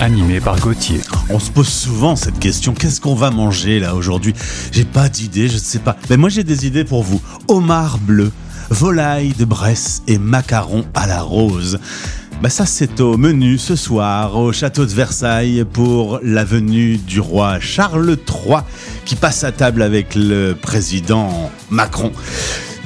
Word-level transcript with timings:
Animé 0.00 0.40
par 0.40 0.58
Gauthier. 0.60 1.00
On 1.30 1.38
se 1.38 1.50
pose 1.50 1.68
souvent 1.68 2.16
cette 2.16 2.38
question 2.38 2.74
qu'est-ce 2.74 3.00
qu'on 3.00 3.14
va 3.14 3.30
manger 3.30 3.80
là 3.80 3.94
aujourd'hui? 3.94 4.34
J'ai 4.72 4.84
pas 4.84 5.08
d'idée, 5.08 5.48
je 5.48 5.54
ne 5.54 5.58
sais 5.58 5.78
pas. 5.78 5.96
Mais 6.10 6.16
moi 6.16 6.28
j'ai 6.28 6.44
des 6.44 6.66
idées 6.66 6.84
pour 6.84 7.02
vous. 7.02 7.20
Homard 7.48 7.98
bleu, 7.98 8.30
volaille 8.70 9.32
de 9.38 9.44
Bresse 9.44 10.02
et 10.06 10.18
macarons 10.18 10.84
à 10.94 11.06
la 11.06 11.22
rose. 11.22 11.78
Bah 12.42 12.50
ça 12.50 12.66
c'est 12.66 13.00
au 13.00 13.16
menu 13.16 13.56
ce 13.56 13.76
soir 13.76 14.36
au 14.36 14.52
château 14.52 14.84
de 14.84 14.90
Versailles 14.90 15.64
pour 15.72 16.20
la 16.22 16.44
venue 16.44 16.98
du 16.98 17.20
roi 17.20 17.58
Charles 17.60 18.16
III 18.28 18.58
qui 19.04 19.16
passe 19.16 19.44
à 19.44 19.52
table 19.52 19.82
avec 19.82 20.14
le 20.14 20.54
président 20.54 21.50
Macron. 21.70 22.12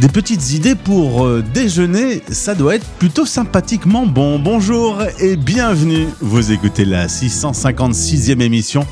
Des 0.00 0.06
petites 0.06 0.52
idées 0.52 0.76
pour 0.76 1.26
euh, 1.26 1.42
déjeuner, 1.42 2.22
ça 2.30 2.54
doit 2.54 2.76
être 2.76 2.86
plutôt 3.00 3.26
sympathiquement 3.26 4.06
bon. 4.06 4.38
Bonjour 4.38 5.02
et 5.18 5.34
bienvenue. 5.34 6.06
Vous 6.20 6.52
écoutez 6.52 6.84
la 6.84 7.08
656e 7.08 8.40
émission. 8.40 8.86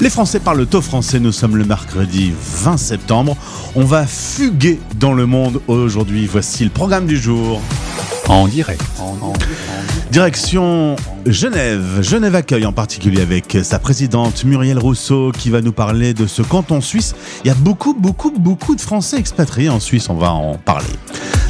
Les 0.00 0.10
Français 0.10 0.40
parlent 0.40 0.66
au 0.72 0.80
français. 0.80 1.20
Nous 1.20 1.32
sommes 1.32 1.56
le 1.56 1.64
mercredi 1.64 2.32
20 2.62 2.76
septembre. 2.76 3.36
On 3.74 3.84
va 3.84 4.06
fuguer 4.06 4.80
dans 4.98 5.12
le 5.12 5.26
monde 5.26 5.60
aujourd'hui. 5.68 6.26
Voici 6.26 6.64
le 6.64 6.70
programme 6.70 7.06
du 7.06 7.16
jour. 7.16 7.60
En 8.28 8.48
direct. 8.48 8.82
Direction 10.10 10.96
Genève. 11.26 12.02
Genève 12.02 12.34
accueille 12.34 12.66
en 12.66 12.72
particulier 12.72 13.22
avec 13.22 13.58
sa 13.62 13.78
présidente 13.78 14.44
Muriel 14.44 14.78
Rousseau 14.78 15.32
qui 15.32 15.50
va 15.50 15.60
nous 15.60 15.72
parler 15.72 16.14
de 16.14 16.26
ce 16.26 16.42
canton 16.42 16.80
suisse. 16.80 17.14
Il 17.44 17.48
y 17.48 17.50
a 17.50 17.54
beaucoup, 17.54 17.94
beaucoup, 17.94 18.30
beaucoup 18.30 18.74
de 18.74 18.80
Français 18.80 19.18
expatriés 19.18 19.70
en 19.70 19.80
Suisse. 19.80 20.08
On 20.08 20.14
va 20.14 20.32
en 20.32 20.56
parler. 20.56 20.86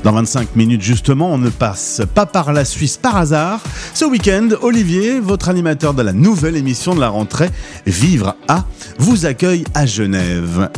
Dans 0.04 0.12
25 0.12 0.56
minutes 0.56 0.82
justement, 0.82 1.32
on 1.32 1.38
ne 1.38 1.48
passe 1.48 2.02
pas 2.14 2.26
par 2.26 2.52
la 2.52 2.64
Suisse 2.64 2.96
par 2.96 3.16
hasard. 3.16 3.60
Ce 3.94 4.04
week-end, 4.04 4.48
Olivier, 4.60 5.20
votre 5.20 5.48
animateur 5.48 5.94
de 5.94 6.02
la 6.02 6.12
nouvelle 6.12 6.56
émission 6.56 6.94
de 6.94 7.00
la 7.00 7.08
rentrée 7.08 7.50
À, 8.48 8.64
vous 8.98 9.26
accueille 9.26 9.64
à 9.74 9.86
Genève. 9.86 10.70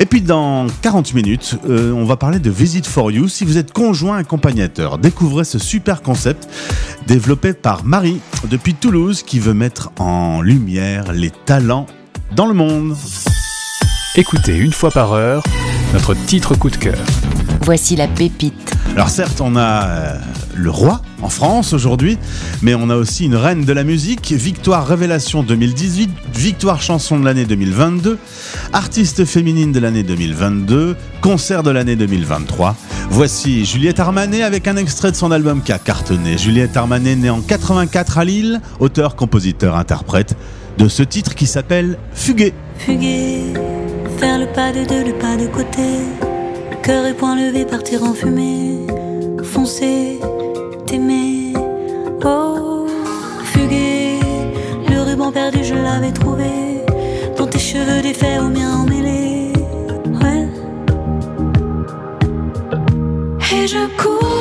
Et 0.00 0.06
puis 0.06 0.20
dans 0.20 0.66
40 0.82 1.14
minutes, 1.14 1.56
euh, 1.68 1.92
on 1.92 2.04
va 2.04 2.16
parler 2.16 2.38
de 2.40 2.50
Visit 2.50 2.86
for 2.86 3.10
You. 3.10 3.28
Si 3.28 3.44
vous 3.44 3.58
êtes 3.58 3.72
conjoint 3.72 4.18
accompagnateur, 4.18 4.98
découvrez 4.98 5.44
ce 5.44 5.58
super 5.58 6.02
concept 6.02 6.48
développé 7.06 7.52
par 7.52 7.84
Marie 7.84 8.20
depuis 8.50 8.74
Toulouse 8.74 9.22
qui 9.22 9.38
veut 9.38 9.54
mettre 9.54 9.92
en 9.98 10.42
lumière 10.42 11.12
les 11.12 11.30
talents 11.30 11.86
dans 12.34 12.46
le 12.46 12.54
monde. 12.54 12.96
Écoutez 14.16 14.56
une 14.56 14.72
fois 14.72 14.90
par 14.90 15.12
heure 15.12 15.42
notre 15.92 16.14
titre 16.14 16.56
coup 16.56 16.70
de 16.70 16.76
cœur. 16.76 16.98
Voici 17.62 17.94
la 17.94 18.08
pépite. 18.08 18.74
Alors 18.94 19.08
certes, 19.08 19.40
on 19.40 19.56
a 19.56 19.86
euh, 19.86 20.18
le 20.54 20.70
roi 20.70 21.00
en 21.20 21.28
France 21.28 21.72
aujourd'hui, 21.72 22.16
mais 22.62 22.76
on 22.76 22.90
a 22.90 22.96
aussi 22.96 23.24
une 23.24 23.34
reine 23.34 23.64
de 23.64 23.72
la 23.72 23.82
musique, 23.82 24.30
Victoire 24.30 24.86
Révélation 24.86 25.42
2018, 25.42 26.10
Victoire 26.32 26.80
Chanson 26.80 27.18
de 27.18 27.24
l'année 27.24 27.44
2022, 27.44 28.18
artiste 28.72 29.24
féminine 29.24 29.72
de 29.72 29.80
l'année 29.80 30.04
2022, 30.04 30.94
concert 31.20 31.64
de 31.64 31.70
l'année 31.70 31.96
2023. 31.96 32.76
Voici 33.10 33.64
Juliette 33.64 33.98
Armanet 33.98 34.44
avec 34.44 34.68
un 34.68 34.76
extrait 34.76 35.10
de 35.10 35.16
son 35.16 35.32
album 35.32 35.62
qui 35.62 35.72
a 35.72 35.78
cartonné. 35.80 36.38
Juliette 36.38 36.76
Armanet 36.76 37.16
née 37.16 37.30
en 37.30 37.40
84 37.40 38.18
à 38.18 38.24
Lille, 38.24 38.60
auteur, 38.78 39.16
compositeur, 39.16 39.76
interprète 39.76 40.36
de 40.78 40.86
ce 40.86 41.02
titre 41.02 41.34
qui 41.34 41.46
s'appelle 41.46 41.98
Fuguer. 42.12 42.54
Fuguer, 42.78 43.54
faire 44.18 44.38
le 44.38 44.46
pas 44.46 44.70
de 44.70 44.84
deux, 44.86 45.04
le 45.04 45.18
pas 45.18 45.36
de 45.36 45.48
côté. 45.48 45.82
Cœur 46.84 47.06
et 47.06 47.14
poing 47.14 47.34
levé, 47.34 47.64
partir 47.64 48.02
en 48.02 48.12
fumée. 48.12 48.73
T'aimer. 50.86 51.54
Oh, 52.24 52.86
fuguer, 53.44 54.18
le 54.90 55.02
ruban 55.02 55.30
perdu, 55.30 55.62
je 55.62 55.74
l'avais 55.74 56.12
trouvé. 56.12 56.82
Dans 57.36 57.46
tes 57.46 57.58
cheveux 57.58 58.02
défaits, 58.02 58.40
aux 58.40 58.48
miens 58.48 58.80
emmêlés. 58.80 59.52
Ouais. 60.20 60.48
Et 63.52 63.66
je 63.66 63.86
cours 63.96 64.33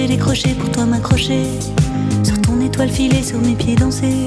crochet, 0.00 0.06
décrocher 0.06 0.54
pour 0.54 0.70
toi 0.70 0.84
m'accrocher. 0.86 1.44
Sur 2.22 2.40
ton 2.40 2.60
étoile 2.60 2.88
filée, 2.90 3.22
sur 3.22 3.40
mes 3.40 3.54
pieds 3.54 3.74
danser. 3.74 4.26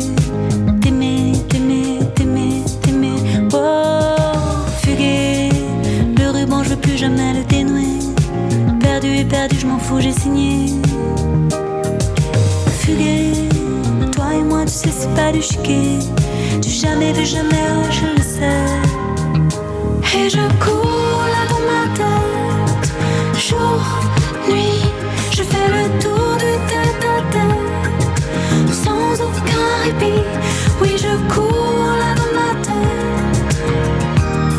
T'aimer, 0.82 1.34
t'aimer, 1.50 2.00
t'aimer, 2.16 2.64
t'aimer. 2.82 3.16
Oh, 3.54 4.66
fuguer, 4.82 5.50
le 6.18 6.30
ruban, 6.30 6.64
je 6.64 6.70
veux 6.70 6.76
plus 6.76 6.98
jamais 6.98 7.34
le 7.34 7.44
dénouer. 7.46 8.00
Perdu 8.80 9.08
et 9.08 9.26
perdu, 9.26 9.58
je 9.60 9.68
m'en 9.68 9.80
fous, 9.80 10.00
j'ai 10.00 10.12
signé 10.12 10.74
fuguer. 12.80 13.32
Toi 14.12 14.26
et 14.36 14.44
moi, 14.44 14.66
tu 14.66 14.74
sais, 14.74 14.90
c'est 14.98 15.14
pas 15.16 15.32
du 15.32 15.42
chiquet. 15.42 16.00
Du 16.62 16.70
jamais 16.70 17.14
vu, 17.14 17.26
jamais, 17.26 17.66
oh, 17.78 17.88
je 17.90 18.18
le 18.18 18.22
sais. 18.22 18.66
Et 20.18 20.30
je 20.30 20.44
cours 20.64 21.24
là 21.34 21.44
dans 21.50 21.64
ma 21.72 21.84
tête. 21.98 22.94
Jour, 23.38 23.82
Oui, 30.82 30.92
je 30.98 31.14
cours 31.34 31.98
dans 32.20 32.32
ma 32.40 32.50
tête. 32.62 33.58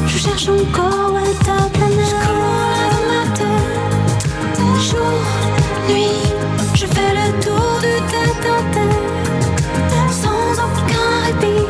Je 0.07 0.19
cherche 0.19 0.49
encore 0.49 1.13
où 1.13 1.19
est 1.19 1.39
ta 1.45 1.59
planète. 1.77 2.09
Je 2.11 2.17
cours 2.27 2.77
dans 2.93 3.07
ma 3.13 3.23
tête. 3.39 4.25
Jour, 4.89 5.21
nuit, 5.89 6.23
je 6.75 6.87
fais 6.87 7.13
le 7.21 7.27
tour 7.43 7.71
du 7.81 7.95
tête 8.11 8.47
tête. 8.73 10.11
Sans 10.23 10.53
aucun 10.65 11.11
répit. 11.27 11.65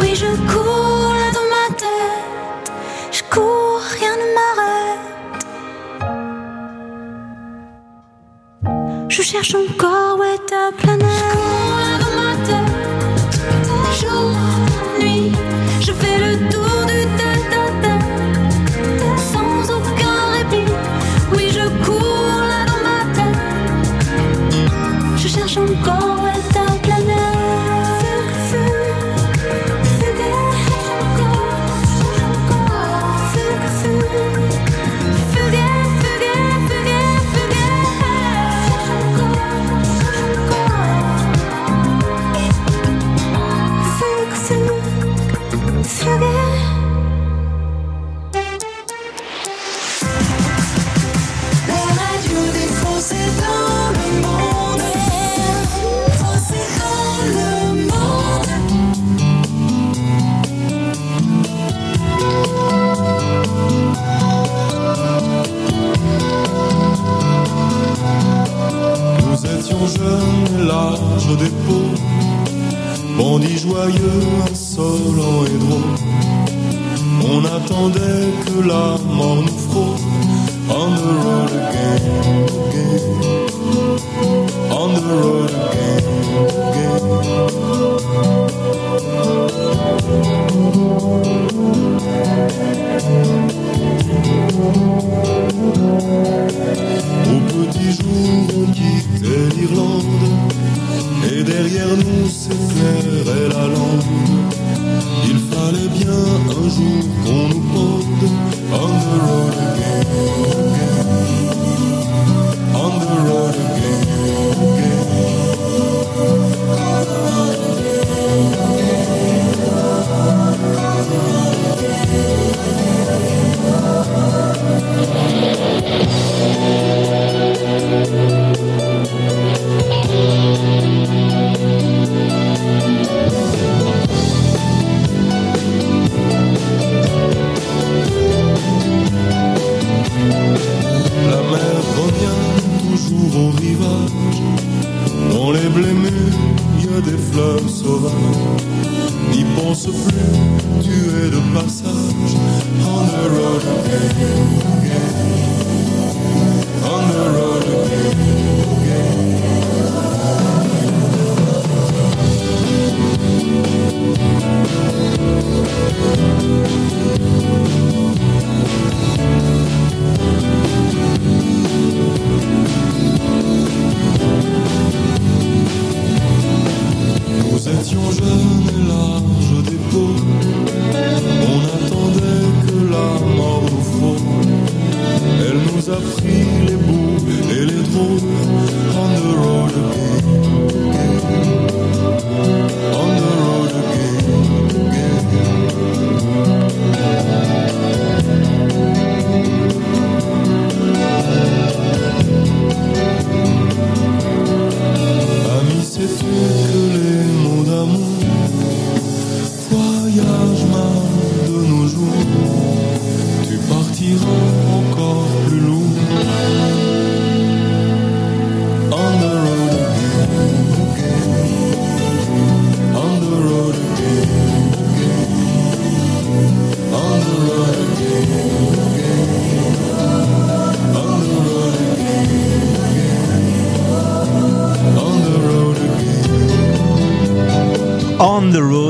Oui, 0.00 0.10
je 0.14 0.30
cours 0.50 1.14
dans 1.36 1.48
ma 1.56 1.66
tête. 1.76 2.66
Je 3.12 3.22
cours, 3.34 3.80
rien 3.98 4.14
ne 4.22 4.26
m'arrête. 4.36 5.04
Je 9.08 9.22
cherche 9.22 9.54
encore 9.54 10.18
où 10.18 10.22
est 10.22 10.46
ta 10.46 10.64
planète. 10.78 11.99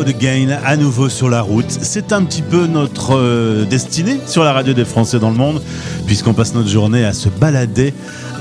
Road 0.00 0.08
again, 0.08 0.58
à 0.64 0.78
nouveau 0.78 1.10
sur 1.10 1.28
la 1.28 1.42
route. 1.42 1.66
C'est 1.68 2.14
un 2.14 2.24
petit 2.24 2.40
peu 2.40 2.66
notre 2.66 3.14
euh, 3.18 3.66
destinée 3.66 4.18
sur 4.26 4.42
la 4.44 4.54
radio 4.54 4.72
des 4.72 4.86
Français 4.86 5.18
dans 5.18 5.28
le 5.28 5.36
monde, 5.36 5.60
puisqu'on 6.06 6.32
passe 6.32 6.54
notre 6.54 6.70
journée 6.70 7.04
à 7.04 7.12
se 7.12 7.28
balader 7.28 7.92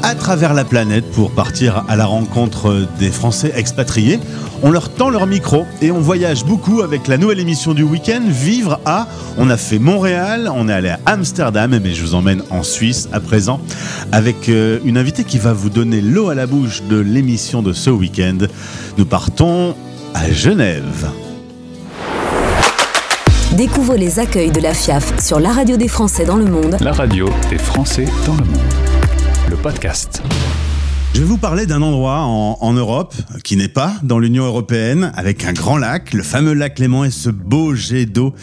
à 0.02 0.16
travers 0.16 0.54
la 0.54 0.64
planète 0.64 1.04
pour 1.12 1.32
partir 1.32 1.84
à 1.90 1.98
la 1.98 2.06
rencontre 2.06 2.88
des 2.98 3.12
Français 3.12 3.52
expatriés. 3.58 4.22
On 4.64 4.72
leur 4.72 4.88
tend 4.88 5.10
leur 5.10 5.28
micro 5.28 5.66
et 5.82 5.92
on 5.92 6.00
voyage 6.00 6.46
beaucoup 6.46 6.82
avec 6.82 7.10
la 7.10 7.18
nouvelle 7.18 7.42
émission 7.42 7.74
du 7.74 7.84
week-end, 7.84 8.22
Vivre 8.26 8.80
à. 8.86 9.10
On 9.38 9.50
a 9.50 9.58
fait 9.58 9.80
Montréal, 9.80 10.50
on 10.56 10.70
est 10.70 10.74
allé 10.74 10.90
à 10.90 11.00
Amsterdam, 11.08 11.78
mais 11.84 11.94
je 11.94 12.02
vous 12.02 12.16
emmène 12.16 12.42
en 12.52 12.64
Suisse 12.64 13.10
à 13.12 13.20
présent 13.20 13.60
avec 14.14 14.48
euh, 14.48 14.80
une 14.86 14.98
invitée 14.98 15.26
qui 15.26 15.40
va 15.40 15.52
vous 15.52 15.70
donner 15.70 16.00
l'eau 16.00 16.30
à 16.30 16.36
la 16.36 16.48
bouche 16.48 16.84
de 16.84 16.98
l'émission 16.98 17.62
de 17.62 17.74
ce 17.74 17.90
week-end. 17.90 18.38
Nous 18.98 19.06
partons 19.06 19.76
à 20.14 20.32
Genève. 20.32 21.10
Découvrez 23.60 23.98
les 23.98 24.20
accueils 24.20 24.52
de 24.52 24.62
la 24.62 24.74
FIAF 24.74 25.22
sur 25.22 25.38
la 25.38 25.52
radio 25.52 25.76
des 25.76 25.90
Français 25.90 26.24
dans 26.24 26.38
le 26.38 26.46
monde 26.46 26.78
La 26.80 26.94
radio 26.94 27.28
des 27.50 27.58
Français 27.58 28.06
dans 28.26 28.36
le 28.36 28.46
monde. 28.46 28.58
Le 29.50 29.58
podcast. 29.58 30.24
Je 31.14 31.20
vais 31.20 31.26
vous 31.26 31.38
parler 31.38 31.66
d'un 31.66 31.82
endroit 31.82 32.22
en, 32.22 32.58
en 32.62 32.72
Europe 32.72 33.14
qui 33.44 33.58
n'est 33.58 33.68
pas 33.68 33.96
dans 34.02 34.18
l'Union 34.18 34.46
européenne, 34.46 35.12
avec 35.14 35.44
un 35.44 35.52
grand 35.52 35.76
lac, 35.76 36.14
le 36.14 36.24
fameux 36.24 36.54
lac 36.54 36.80
Léman 36.80 37.04
et 37.04 37.12
ce 37.12 37.30
beau 37.30 37.76
jet 37.76 38.06
d'eau 38.06 38.34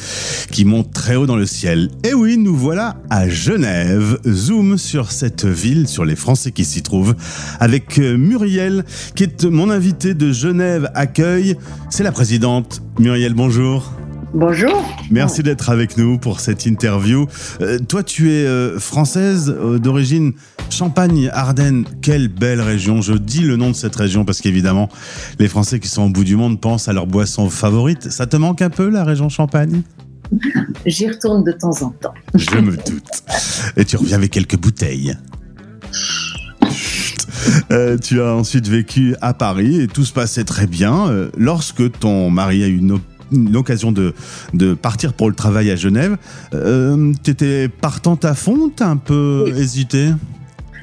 qui 0.50 0.66
monte 0.66 0.92
très 0.92 1.16
haut 1.16 1.24
dans 1.24 1.36
le 1.36 1.46
ciel. 1.46 1.88
Et 2.04 2.12
oui, 2.12 2.36
nous 2.36 2.54
voilà 2.54 2.96
à 3.08 3.26
Genève. 3.26 4.18
Zoom 4.28 4.76
sur 4.76 5.12
cette 5.12 5.46
ville, 5.46 5.88
sur 5.88 6.04
les 6.04 6.16
Français 6.16 6.52
qui 6.52 6.66
s'y 6.66 6.82
trouvent, 6.82 7.14
avec 7.58 7.98
euh, 7.98 8.18
Muriel, 8.18 8.84
qui 9.14 9.22
est 9.22 9.44
mon 9.44 9.70
invitée 9.70 10.12
de 10.12 10.30
Genève 10.30 10.90
Accueil. 10.94 11.56
C'est 11.88 12.04
la 12.04 12.12
présidente. 12.12 12.82
Muriel, 12.98 13.32
bonjour. 13.32 13.94
Bonjour. 14.36 14.84
Merci 15.10 15.42
d'être 15.42 15.70
avec 15.70 15.96
nous 15.96 16.18
pour 16.18 16.40
cette 16.40 16.66
interview. 16.66 17.26
Euh, 17.62 17.78
toi, 17.78 18.02
tu 18.02 18.30
es 18.32 18.44
euh, 18.44 18.78
française 18.78 19.48
euh, 19.48 19.78
d'origine 19.78 20.34
Champagne-Ardenne. 20.68 21.86
Quelle 22.02 22.28
belle 22.28 22.60
région. 22.60 23.00
Je 23.00 23.14
dis 23.14 23.40
le 23.40 23.56
nom 23.56 23.70
de 23.70 23.74
cette 23.74 23.96
région 23.96 24.26
parce 24.26 24.42
qu'évidemment, 24.42 24.90
les 25.38 25.48
Français 25.48 25.80
qui 25.80 25.88
sont 25.88 26.02
au 26.02 26.10
bout 26.10 26.22
du 26.22 26.36
monde 26.36 26.60
pensent 26.60 26.86
à 26.86 26.92
leur 26.92 27.06
boisson 27.06 27.48
favorite. 27.48 28.10
Ça 28.10 28.26
te 28.26 28.36
manque 28.36 28.60
un 28.60 28.68
peu, 28.68 28.90
la 28.90 29.04
région 29.04 29.30
Champagne? 29.30 29.80
J'y 30.84 31.08
retourne 31.08 31.42
de 31.42 31.52
temps 31.52 31.82
en 31.82 31.88
temps. 31.88 32.14
Je 32.34 32.56
me 32.56 32.76
doute. 32.76 33.22
Et 33.78 33.86
tu 33.86 33.96
reviens 33.96 34.18
avec 34.18 34.32
quelques 34.32 34.58
bouteilles. 34.58 35.16
Euh, 37.70 37.96
tu 37.96 38.20
as 38.20 38.34
ensuite 38.34 38.68
vécu 38.68 39.16
à 39.22 39.32
Paris 39.32 39.80
et 39.80 39.86
tout 39.86 40.04
se 40.04 40.12
passait 40.12 40.44
très 40.44 40.66
bien 40.66 41.08
euh, 41.08 41.30
lorsque 41.38 41.98
ton 41.98 42.28
mari 42.28 42.62
a 42.62 42.66
eu 42.66 42.76
une, 42.76 42.98
op- 43.30 43.32
une 43.48 43.56
occasion 43.56 43.92
de, 43.92 44.14
de 44.54 44.74
partir 44.74 45.12
pour 45.12 45.28
le 45.28 45.34
travail 45.34 45.70
à 45.70 45.76
Genève. 45.76 46.16
Euh, 46.54 47.12
T'étais 47.22 47.68
partante 47.68 48.24
à 48.24 48.34
fond 48.34 48.70
T'as 48.74 48.86
un 48.88 48.96
peu 48.96 49.44
Oui. 49.46 49.60
hésité? 49.60 50.08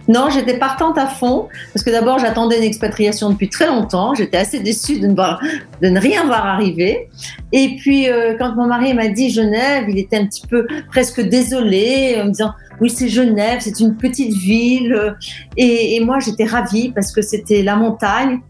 Non, 0.10 0.28
j'étais 0.30 0.58
partante 0.60 0.98
à 0.98 1.08
fond 1.08 1.48
parce 1.74 1.82
que 1.86 1.90
d'abord 1.90 2.20
j'attendais 2.20 2.58
une 2.58 2.64
expatriation 2.66 3.30
depuis 3.30 3.48
très 3.48 3.68
longtemps. 3.68 4.14
J'étais 4.14 4.36
assez 4.36 4.60
déçue 4.60 5.00
de 5.00 5.08
ne, 5.08 5.16
voir- 5.16 5.40
de 5.82 5.88
ne 5.88 5.98
rien 5.98 6.26
voir 6.26 6.46
arriver. 6.46 7.08
Et 7.54 7.78
puis 7.80 8.10
euh, 8.10 8.36
quand 8.38 8.54
mon 8.58 8.68
mari 8.68 8.94
m'a 8.94 9.08
dit 9.08 9.30
Genève, 9.30 9.86
il 9.88 9.98
était 9.98 10.18
un 10.18 10.26
petit 10.26 10.46
peu 10.46 10.68
presque 10.92 11.22
désolé 11.22 12.18
en 12.22 12.26
me 12.26 12.30
disant 12.32 12.52
oui 12.82 12.90
c'est 12.90 13.08
Genève, 13.08 13.60
c'est 13.62 13.80
une 13.80 13.96
petite 13.96 14.34
ville. 14.34 15.16
Et, 15.56 15.96
et 15.96 16.04
moi 16.04 16.20
j'étais 16.20 16.44
ravie 16.44 16.92
parce 16.92 17.14
que 17.14 17.22
c'était 17.22 17.64
la 17.64 17.78
montagne, 17.78 18.42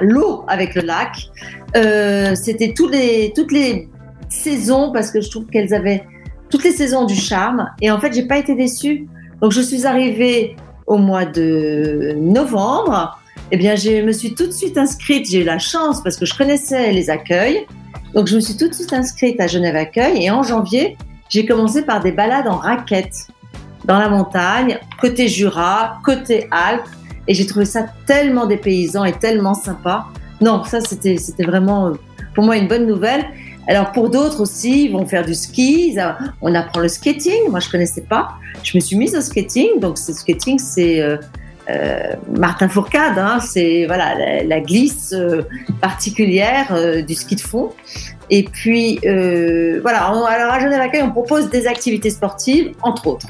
l'eau 0.00 0.44
avec 0.48 0.74
le 0.74 0.82
lac. 0.82 1.16
Euh, 1.76 2.34
c'était 2.34 2.74
les, 2.90 3.32
toutes 3.34 3.52
les 3.52 3.88
saisons 4.28 4.92
parce 4.92 5.10
que 5.10 5.20
je 5.20 5.30
trouve 5.30 5.46
qu'elles 5.46 5.74
avaient 5.74 6.04
toutes 6.50 6.64
les 6.64 6.72
saisons 6.72 7.04
du 7.04 7.14
charme. 7.14 7.70
Et 7.80 7.90
en 7.90 8.00
fait 8.00 8.12
j'ai 8.12 8.26
pas 8.26 8.38
été 8.38 8.54
déçue. 8.54 9.08
Donc 9.40 9.52
je 9.52 9.60
suis 9.60 9.86
arrivée 9.86 10.56
au 10.86 10.98
mois 10.98 11.24
de 11.24 12.14
novembre 12.18 13.16
eh 13.52 13.56
bien, 13.56 13.74
je 13.74 14.02
me 14.02 14.12
suis 14.12 14.34
tout 14.34 14.46
de 14.46 14.52
suite 14.52 14.78
inscrite. 14.78 15.28
J'ai 15.28 15.40
eu 15.40 15.44
la 15.44 15.58
chance 15.58 16.02
parce 16.02 16.16
que 16.16 16.24
je 16.24 16.36
connaissais 16.36 16.92
les 16.92 17.10
accueils. 17.10 17.66
Donc, 18.14 18.28
je 18.28 18.36
me 18.36 18.40
suis 18.40 18.56
tout 18.56 18.68
de 18.68 18.74
suite 18.74 18.92
inscrite 18.92 19.40
à 19.40 19.46
Genève 19.46 19.76
Accueil. 19.76 20.24
Et 20.24 20.30
en 20.30 20.42
janvier, 20.42 20.96
j'ai 21.28 21.46
commencé 21.46 21.82
par 21.82 22.00
des 22.00 22.12
balades 22.12 22.46
en 22.46 22.56
raquettes 22.56 23.26
dans 23.86 23.98
la 23.98 24.08
montagne, 24.08 24.78
côté 25.00 25.26
Jura, 25.26 25.98
côté 26.04 26.46
Alpes. 26.50 26.88
Et 27.30 27.34
j'ai 27.34 27.46
trouvé 27.46 27.64
ça 27.64 27.86
tellement 28.06 28.44
dépaysant 28.44 29.04
et 29.04 29.12
tellement 29.12 29.54
sympa. 29.54 30.06
Non, 30.40 30.64
ça, 30.64 30.80
c'était, 30.80 31.16
vraiment 31.44 31.86
euh, 31.86 31.92
pour 32.34 32.42
moi 32.42 32.56
une 32.56 32.66
bonne 32.66 32.88
nouvelle. 32.88 33.24
Alors 33.68 33.92
pour 33.92 34.10
d'autres 34.10 34.40
aussi, 34.40 34.86
ils 34.86 34.92
vont 34.92 35.06
faire 35.06 35.24
du 35.24 35.36
ski. 35.36 35.96
On 36.42 36.52
apprend 36.56 36.80
le 36.80 36.88
skating. 36.88 37.48
Moi, 37.48 37.60
je 37.60 37.70
connaissais 37.70 38.00
pas. 38.00 38.30
Je 38.64 38.76
me 38.76 38.80
suis 38.80 38.96
mise 38.96 39.14
au 39.14 39.20
skating. 39.20 39.78
Donc, 39.78 39.96
ce 39.96 40.12
skating, 40.12 40.58
c'est 40.58 41.00
euh, 41.00 41.18
euh, 41.70 42.14
Martin 42.36 42.68
Fourcade. 42.68 43.16
Hein, 43.16 43.38
c'est 43.38 43.86
voilà 43.86 44.42
la, 44.42 44.60
glisse 44.60 45.14
particulière 45.80 47.04
du 47.06 47.14
ski 47.14 47.36
de 47.36 47.42
fond. 47.42 47.70
Et 48.28 48.42
puis 48.42 48.98
voilà. 49.82 50.12
on- 50.16 50.24
alors 50.24 50.52
à 50.52 50.58
Genève 50.58 50.80
Accueil, 50.80 51.02
on 51.02 51.12
propose 51.12 51.48
des 51.48 51.68
activités 51.68 52.10
sportives, 52.10 52.72
entre 52.82 53.06
autres. 53.06 53.28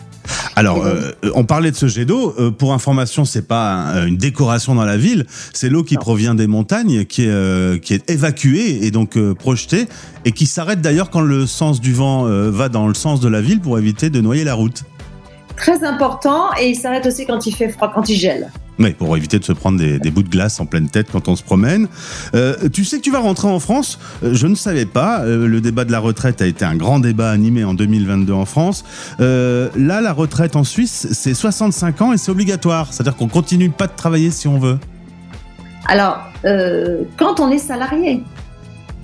Alors, 0.61 0.85
euh, 0.85 1.13
on 1.35 1.45
parlait 1.45 1.71
de 1.71 1.77
ce 1.77 1.87
jet 1.87 2.05
d'eau. 2.05 2.35
Euh, 2.39 2.51
pour 2.51 2.75
information, 2.75 3.25
c'est 3.25 3.49
pas 3.49 3.73
un- 3.73 4.07
une 4.09 4.19
décoration 4.19 4.75
dans 4.75 4.85
la 4.85 4.99
ville. 4.99 5.25
C'est 5.55 5.71
l'eau 5.71 5.83
qui 5.85 5.97
provient 5.97 6.35
des 6.35 6.47
montagnes, 6.47 7.07
qui 7.07 7.25
est, 7.25 7.31
euh, 7.31 7.79
qui 7.79 7.95
est 7.95 8.11
évacuée 8.11 8.85
et 8.85 8.91
donc 8.91 9.17
euh, 9.17 9.33
projetée, 9.35 9.87
et 10.27 10.33
qui 10.33 10.45
s'arrête 10.45 10.83
d'ailleurs 10.83 11.09
quand 11.09 11.23
le 11.23 11.47
sens 11.47 11.81
du 11.81 11.95
vent 11.95 12.27
euh, 12.27 12.51
va 12.51 12.69
dans 12.69 12.89
le 12.89 12.93
sens 12.95 13.21
de 13.21 13.29
la 13.29 13.41
ville 13.41 13.61
pour 13.61 13.79
éviter 13.79 14.11
de 14.11 14.21
noyer 14.21 14.45
la 14.45 14.53
route. 14.53 14.83
Très 15.57 15.83
important. 15.83 16.51
Et 16.61 16.69
il 16.69 16.75
s'arrête 16.75 17.07
aussi 17.07 17.25
quand 17.25 17.47
il 17.47 17.55
fait 17.57 17.71
froid, 17.71 17.91
quand 17.95 18.07
il 18.11 18.17
gèle. 18.17 18.51
Oui, 18.81 18.93
pour 18.95 19.15
éviter 19.15 19.39
de 19.39 19.45
se 19.45 19.53
prendre 19.53 19.79
des, 19.79 19.99
des 19.99 20.11
bouts 20.11 20.23
de 20.23 20.31
glace 20.31 20.59
en 20.59 20.65
pleine 20.65 20.89
tête 20.89 21.09
quand 21.13 21.29
on 21.29 21.37
se 21.37 21.43
promène. 21.43 21.87
Euh, 22.35 22.55
tu 22.73 22.85
sais 22.87 22.97
que 22.97 23.03
tu 23.03 23.11
vas 23.11 23.19
rentrer 23.19 23.47
en 23.47 23.61
France? 23.61 23.99
Euh, 24.25 24.33
Je 24.33 24.47
ne 24.47 24.55
savais 24.55 24.87
pas. 24.87 25.21
Euh, 25.21 25.47
le 25.47 25.61
débat 25.61 25.85
de 25.85 25.93
la 25.93 25.99
retraite 25.99 26.41
a 26.41 26.47
été 26.47 26.65
un 26.65 26.77
grand 26.77 26.99
débat 26.99 27.31
animé 27.31 27.63
en 27.63 27.75
2022 27.75 28.33
en 28.33 28.47
France. 28.47 28.85
Euh, 29.21 29.69
là, 29.77 30.01
la 30.01 30.15
retraite 30.15 30.57
en 30.57 30.65
Suisse, 30.65 31.09
c'est 31.13 31.35
65 31.35 32.01
ans 32.01 32.13
et 32.15 32.17
c'est 32.17 32.31
obligatoire. 32.31 32.91
C'est-à-dire 32.91 33.17
qu'on 33.17 33.29
continue 33.29 33.69
pas 33.69 33.87
de 33.87 33.93
travailler 33.95 34.31
si 34.31 34.49
on 34.49 34.59
veut. 34.59 34.79
Alors, 35.87 36.19
quand 37.19 37.39
on 37.41 37.51
est 37.51 37.59
salarié, 37.59 38.23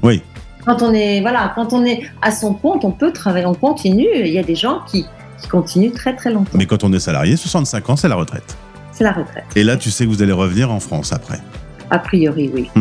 Oui. 0.02 0.23
quand 0.64 0.80
on 0.83 0.95
est 0.95 1.21
voilà, 1.21 1.52
quand 1.54 1.75
on 1.75 1.85
est 1.85 2.02
à 2.23 2.30
son 2.30 2.54
compte, 2.54 2.85
on 2.85 2.92
peut 2.92 3.12
travailler, 3.12 3.45
on 3.47 3.54
continue. 3.54 4.06
Il 4.14 4.28
y 4.33 4.38
a 4.38 4.42
des 4.42 4.54
gens 4.54 4.80
qui, 4.90 5.04
qui 5.42 5.49
continuent 5.49 5.92
très 5.92 6.16
très 6.16 6.33
longtemps. 6.33 6.56
Mais 6.56 6.64
quand 6.66 6.83
on 6.85 6.92
est 6.95 7.00
salarié, 7.00 7.37
65 7.37 7.90
ans, 7.90 7.97
c'est 7.97 8.09
la 8.09 8.14
retraite. 8.14 8.56
C'est 8.97 9.05
la 9.05 9.12
retraite. 9.12 9.45
Et 9.55 9.62
là, 9.62 9.76
tu 9.76 9.91
sais 9.91 10.05
que 10.05 10.11
vous 10.11 10.23
allez 10.23 10.33
revenir 10.33 10.71
en 10.71 10.81
France 10.81 11.12
après. 11.12 11.41
A 11.91 11.99
priori, 11.99 12.50
oui. 12.53 12.71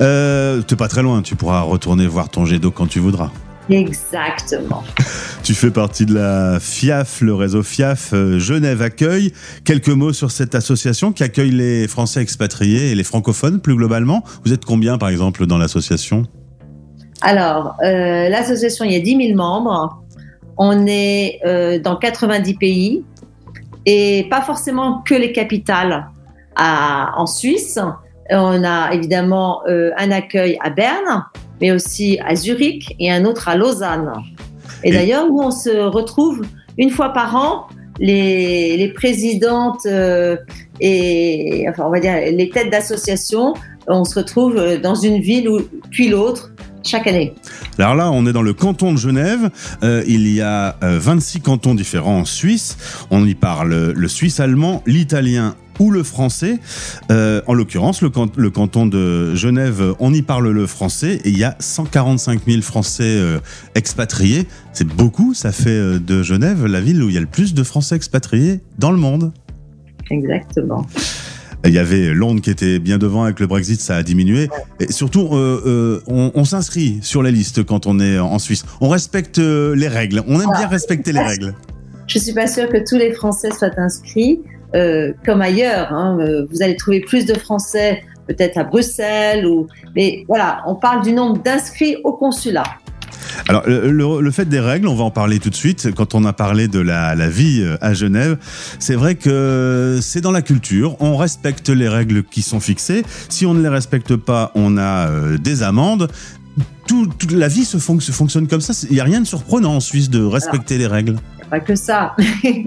Euh, 0.00 0.62
T'es 0.62 0.76
pas 0.76 0.86
très 0.86 1.02
loin, 1.02 1.22
tu 1.22 1.34
pourras 1.34 1.60
retourner 1.62 2.06
voir 2.06 2.28
ton 2.28 2.44
jet 2.44 2.60
d'eau 2.60 2.70
quand 2.70 2.86
tu 2.86 3.00
voudras. 3.00 3.32
Exactement. 3.68 4.84
Tu 5.44 5.54
fais 5.54 5.70
partie 5.70 6.04
de 6.04 6.14
la 6.14 6.58
FIAF, 6.60 7.22
le 7.22 7.32
réseau 7.32 7.62
FIAF 7.62 8.10
euh, 8.12 8.38
Genève 8.38 8.82
Accueil. 8.82 9.32
Quelques 9.64 9.88
mots 9.88 10.12
sur 10.12 10.30
cette 10.30 10.54
association 10.54 11.10
qui 11.12 11.22
accueille 11.22 11.52
les 11.52 11.88
Français 11.88 12.20
expatriés 12.20 12.90
et 12.90 12.94
les 12.94 13.04
francophones 13.04 13.58
plus 13.60 13.74
globalement. 13.74 14.22
Vous 14.44 14.52
êtes 14.52 14.66
combien 14.66 14.98
par 14.98 15.08
exemple 15.08 15.46
dans 15.46 15.56
l'association? 15.56 16.24
Alors, 17.22 17.76
euh, 17.82 18.28
l'association, 18.28 18.84
il 18.84 18.92
y 18.92 18.96
a 18.96 19.00
10 19.00 19.28
000 19.28 19.36
membres. 19.36 20.02
On 20.58 20.86
est 20.86 21.40
euh, 21.46 21.78
dans 21.78 21.96
90 21.96 22.54
pays 22.54 23.04
et 23.86 24.26
pas 24.30 24.42
forcément 24.42 25.02
que 25.02 25.14
les 25.14 25.32
capitales 25.32 26.08
à- 26.56 27.12
en 27.16 27.26
Suisse. 27.26 27.78
On 28.30 28.62
a 28.64 28.92
évidemment 28.92 29.62
euh, 29.68 29.90
un 29.96 30.10
accueil 30.10 30.58
à 30.62 30.70
Berne, 30.70 31.24
mais 31.60 31.70
aussi 31.72 32.18
à 32.24 32.34
Zurich 32.34 32.94
et 32.98 33.10
un 33.10 33.24
autre 33.24 33.48
à 33.48 33.56
Lausanne. 33.56 34.12
Et, 34.84 34.90
Et- 34.90 34.92
d'ailleurs, 34.92 35.26
nous, 35.28 35.38
on 35.38 35.50
se 35.50 35.70
retrouve 35.70 36.42
une 36.76 36.90
fois 36.90 37.10
par 37.12 37.34
an, 37.36 37.66
les, 38.00 38.76
les 38.76 38.88
présidentes 38.92 39.86
euh, 39.86 40.36
et, 40.80 41.66
enfin, 41.68 41.84
on 41.86 41.90
va 41.90 41.98
dire, 42.00 42.14
les 42.32 42.48
têtes 42.50 42.70
d'association, 42.70 43.54
on 43.88 44.04
se 44.04 44.18
retrouve 44.18 44.56
euh, 44.56 44.78
dans 44.78 44.94
une 44.94 45.20
ville 45.20 45.48
ou 45.48 45.60
puis 45.90 46.08
l'autre 46.08 46.52
chaque 46.88 47.06
année. 47.06 47.34
Alors 47.78 47.94
là, 47.94 48.10
on 48.10 48.26
est 48.26 48.32
dans 48.32 48.42
le 48.42 48.52
canton 48.54 48.92
de 48.92 48.98
Genève. 48.98 49.50
Euh, 49.82 50.02
il 50.06 50.26
y 50.28 50.40
a 50.40 50.76
euh, 50.82 50.98
26 51.00 51.40
cantons 51.40 51.74
différents 51.74 52.18
en 52.20 52.24
Suisse. 52.24 52.76
On 53.10 53.26
y 53.26 53.34
parle 53.34 53.92
le 53.92 54.08
suisse 54.08 54.40
allemand, 54.40 54.82
l'italien 54.86 55.54
ou 55.78 55.92
le 55.92 56.02
français. 56.02 56.58
Euh, 57.12 57.40
en 57.46 57.54
l'occurrence, 57.54 58.02
le, 58.02 58.10
can- 58.10 58.26
le 58.36 58.50
canton 58.50 58.86
de 58.86 59.34
Genève, 59.36 59.94
on 60.00 60.12
y 60.12 60.22
parle 60.22 60.50
le 60.50 60.66
français 60.66 61.20
et 61.24 61.28
il 61.28 61.38
y 61.38 61.44
a 61.44 61.54
145 61.60 62.40
000 62.48 62.62
Français 62.62 63.04
euh, 63.04 63.38
expatriés. 63.76 64.48
C'est 64.72 64.88
beaucoup, 64.88 65.34
ça 65.34 65.52
fait 65.52 65.68
euh, 65.70 65.98
de 66.00 66.24
Genève 66.24 66.66
la 66.66 66.80
ville 66.80 67.00
où 67.02 67.08
il 67.08 67.14
y 67.14 67.18
a 67.18 67.20
le 67.20 67.26
plus 67.26 67.54
de 67.54 67.62
Français 67.62 67.94
expatriés 67.94 68.60
dans 68.78 68.90
le 68.90 68.98
monde. 68.98 69.32
Exactement. 70.10 70.84
Il 71.64 71.72
y 71.72 71.78
avait 71.78 72.14
Londres 72.14 72.40
qui 72.40 72.50
était 72.50 72.78
bien 72.78 72.98
devant 72.98 73.24
avec 73.24 73.40
le 73.40 73.46
Brexit, 73.46 73.80
ça 73.80 73.96
a 73.96 74.02
diminué. 74.02 74.48
Et 74.80 74.92
surtout, 74.92 75.28
euh, 75.32 75.62
euh, 75.66 76.00
on, 76.06 76.30
on 76.34 76.44
s'inscrit 76.44 76.98
sur 77.02 77.22
les 77.22 77.32
listes 77.32 77.64
quand 77.64 77.86
on 77.86 77.98
est 78.00 78.18
en 78.18 78.38
Suisse. 78.38 78.64
On 78.80 78.88
respecte 78.88 79.38
euh, 79.38 79.74
les 79.74 79.88
règles. 79.88 80.22
On 80.28 80.40
aime 80.40 80.50
bien 80.56 80.68
respecter 80.68 81.12
les 81.12 81.20
règles. 81.20 81.54
Je 82.06 82.18
suis 82.18 82.32
pas 82.32 82.46
sûre 82.46 82.68
que 82.68 82.78
tous 82.88 82.96
les 82.96 83.12
Français 83.12 83.50
soient 83.50 83.70
inscrits 83.76 84.40
euh, 84.74 85.12
comme 85.26 85.42
ailleurs. 85.42 85.92
hein. 85.92 86.16
Vous 86.50 86.62
allez 86.62 86.76
trouver 86.76 87.00
plus 87.00 87.26
de 87.26 87.34
Français 87.34 88.02
peut-être 88.28 88.56
à 88.58 88.64
Bruxelles 88.64 89.46
ou 89.46 89.66
mais 89.96 90.24
voilà, 90.28 90.62
on 90.66 90.74
parle 90.74 91.02
du 91.02 91.12
nombre 91.12 91.42
d'inscrits 91.42 91.96
au 92.04 92.12
consulat. 92.12 92.64
Alors, 93.48 93.62
le, 93.66 93.90
le- 93.90 94.20
le 94.20 94.30
fait 94.30 94.46
des 94.48 94.60
règles, 94.60 94.88
on 94.88 94.94
va 94.94 95.04
en 95.04 95.10
parler 95.10 95.38
tout 95.38 95.50
de 95.50 95.54
suite. 95.54 95.88
Quand 95.94 96.14
on 96.14 96.24
a 96.24 96.32
parlé 96.32 96.68
de 96.68 96.80
la, 96.80 97.14
la 97.14 97.28
vie 97.28 97.60
euh, 97.62 97.76
à 97.80 97.94
Genève, 97.94 98.36
c'est 98.78 98.94
vrai 98.94 99.14
que 99.16 99.98
c'est 100.02 100.20
dans 100.20 100.30
la 100.32 100.42
culture. 100.42 100.96
On 101.00 101.16
respecte 101.16 101.68
les 101.68 101.88
règles 101.88 102.22
qui 102.24 102.42
sont 102.42 102.60
fixées. 102.60 103.04
Si 103.28 103.46
on 103.46 103.54
ne 103.54 103.62
les 103.62 103.68
respecte 103.68 104.16
pas, 104.16 104.52
on 104.54 104.76
a 104.78 105.08
euh, 105.08 105.38
des 105.38 105.62
amendes. 105.62 106.08
Tout, 106.86 107.06
toute 107.18 107.32
la 107.32 107.48
vie 107.48 107.64
se, 107.64 107.76
fonc- 107.76 108.00
se 108.00 108.12
fonctionne 108.12 108.48
comme 108.48 108.60
ça. 108.62 108.72
Il 108.90 108.94
n'y 108.94 109.00
a 109.00 109.04
rien 109.04 109.20
de 109.20 109.26
surprenant 109.26 109.74
en 109.76 109.80
Suisse 109.80 110.08
de 110.10 110.22
respecter 110.24 110.78
les 110.78 110.86
règles. 110.86 111.16
Pas 111.50 111.60
que 111.60 111.74
ça, 111.74 112.14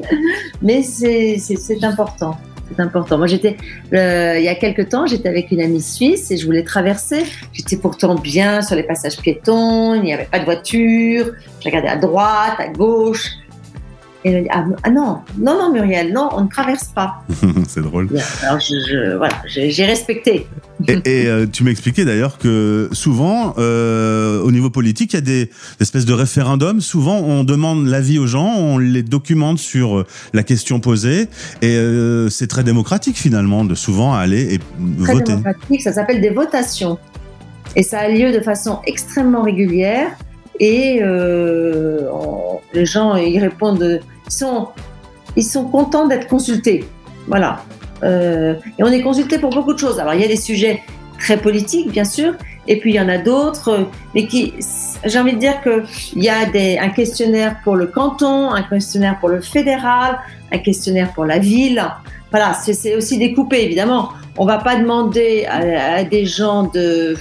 mais 0.62 0.84
c'est 0.84 1.84
important. 1.84 2.40
C'est 2.74 2.82
important. 2.82 3.18
Moi, 3.18 3.28
j'étais 3.28 3.58
euh, 3.94 4.36
il 4.38 4.44
y 4.44 4.48
a 4.48 4.56
quelque 4.56 4.82
temps, 4.82 5.06
j'étais 5.06 5.28
avec 5.28 5.52
une 5.52 5.62
amie 5.62 5.82
suisse 5.82 6.32
et 6.32 6.38
je 6.38 6.46
voulais 6.46 6.64
traverser. 6.64 7.24
J'étais 7.54 7.76
pourtant 7.78 8.16
bien 8.16 8.62
sur 8.62 8.76
les 8.76 8.84
passages 8.84 9.18
piétons, 9.18 9.96
il 9.96 10.04
n'y 10.04 10.14
avait 10.14 10.26
pas 10.26 10.40
de 10.40 10.46
voiture. 10.46 11.32
Je 11.60 11.66
regardais 11.66 11.90
à 11.90 11.98
droite, 11.98 12.56
à 12.60 12.68
gauche. 12.70 13.28
Et 14.24 14.32
elle 14.32 14.44
dit 14.44 14.50
ah, 14.52 14.66
ah 14.84 14.90
non, 14.92 15.18
non, 15.40 15.58
non, 15.58 15.74
Muriel, 15.74 16.14
non, 16.14 16.30
on 16.34 16.44
ne 16.44 16.48
traverse 16.50 16.86
pas. 16.94 17.24
c'est 17.68 17.82
drôle. 17.82 18.08
Alors, 18.44 18.60
je, 18.60 18.76
je- 18.88 19.18
voilà, 19.18 19.34
j'ai 19.48 19.86
respecté. 19.86 20.46
Et, 20.88 20.94
et, 21.06 21.28
euh, 21.28 21.48
tu 21.52 21.64
m'expliquais 21.64 22.06
d'ailleurs 22.06 22.38
que 22.38 22.88
souvent, 22.92 23.56
euh, 23.58 24.40
au 24.44 24.52
niveau 24.52 24.70
politique, 24.70 25.14
il 25.14 25.16
y 25.16 25.18
a 25.18 25.22
des 25.22 25.50
espèces 25.80 26.06
de 26.06 26.14
référendums. 26.14 26.82
Souvent, 26.82 27.18
on 27.18 27.44
demande 27.44 27.88
l'avis 27.88 28.20
aux 28.20 28.28
gens, 28.28 28.54
on 28.58 28.78
les 28.78 29.02
documente 29.04 29.58
sur 29.58 30.00
euh, 30.00 30.06
la 30.34 30.44
question 30.44 30.80
posée, 30.80 31.28
et 31.64 31.76
euh, 31.76 32.30
c'est 32.30 32.48
très 32.48 32.64
démocratique 32.64 33.18
finalement 33.18 33.66
de 33.66 33.74
souvent 33.76 34.14
aller 34.14 34.54
et 34.56 34.60
Très 35.04 35.14
voter. 35.14 35.32
démocratique, 35.34 35.82
ça 35.82 35.94
s'appelle 35.94 36.22
des 36.22 36.30
votations. 36.30 37.00
Et 37.76 37.84
ça 37.84 38.00
a 38.02 38.08
lieu 38.10 38.32
de 38.32 38.40
façon 38.42 38.80
extrêmement 38.86 39.42
régulière. 39.44 40.10
Et 40.62 41.00
euh, 41.02 42.08
les 42.72 42.86
gens 42.86 43.16
y 43.16 43.40
répondent. 43.40 44.00
Ils 44.28 44.32
sont, 44.32 44.68
ils 45.36 45.44
sont 45.44 45.66
contents 45.66 46.08
d'être 46.08 46.28
consultés. 46.28 46.86
Voilà. 47.28 47.64
Euh, 48.04 48.54
et 48.78 48.84
on 48.84 48.88
est 48.88 49.02
consulté 49.02 49.40
pour 49.40 49.50
beaucoup 49.50 49.74
de 49.74 49.80
choses. 49.80 50.00
Alors, 50.00 50.14
il 50.14 50.22
y 50.22 50.24
a 50.24 50.28
des 50.28 50.38
sujets 50.38 50.84
très 51.18 51.38
politiques, 51.38 51.92
bien 51.92 52.04
sûr, 52.04 52.34
et 52.68 52.80
puis 52.80 52.92
il 52.92 52.96
y 52.96 53.00
en 53.00 53.10
a 53.10 53.18
d'autres, 53.18 53.88
mais 54.14 54.28
qui, 54.28 54.54
j'ai 55.04 55.20
envie 55.20 55.34
de 55.34 55.40
dire 55.40 55.62
qu'il 55.62 56.24
y 56.24 56.30
a 56.30 56.46
des, 56.46 56.78
un 56.78 56.90
questionnaire 56.90 57.58
pour 57.64 57.76
le 57.76 57.88
canton, 57.88 58.52
un 58.52 58.64
questionnaire 58.64 59.18
pour 59.20 59.30
le 59.30 59.42
fédéral, 59.42 60.20
un 60.52 60.58
questionnaire 60.60 61.12
pour 61.14 61.26
la 61.26 61.40
ville. 61.40 61.84
Voilà, 62.30 62.54
c'est 62.54 62.96
aussi 62.96 63.18
découpé, 63.18 63.64
évidemment. 63.64 64.10
On 64.38 64.46
va 64.46 64.60
pas 64.60 64.76
demander 64.76 65.46
à 65.48 66.04
des 66.04 66.26
gens 66.26 66.64
de, 66.64 67.16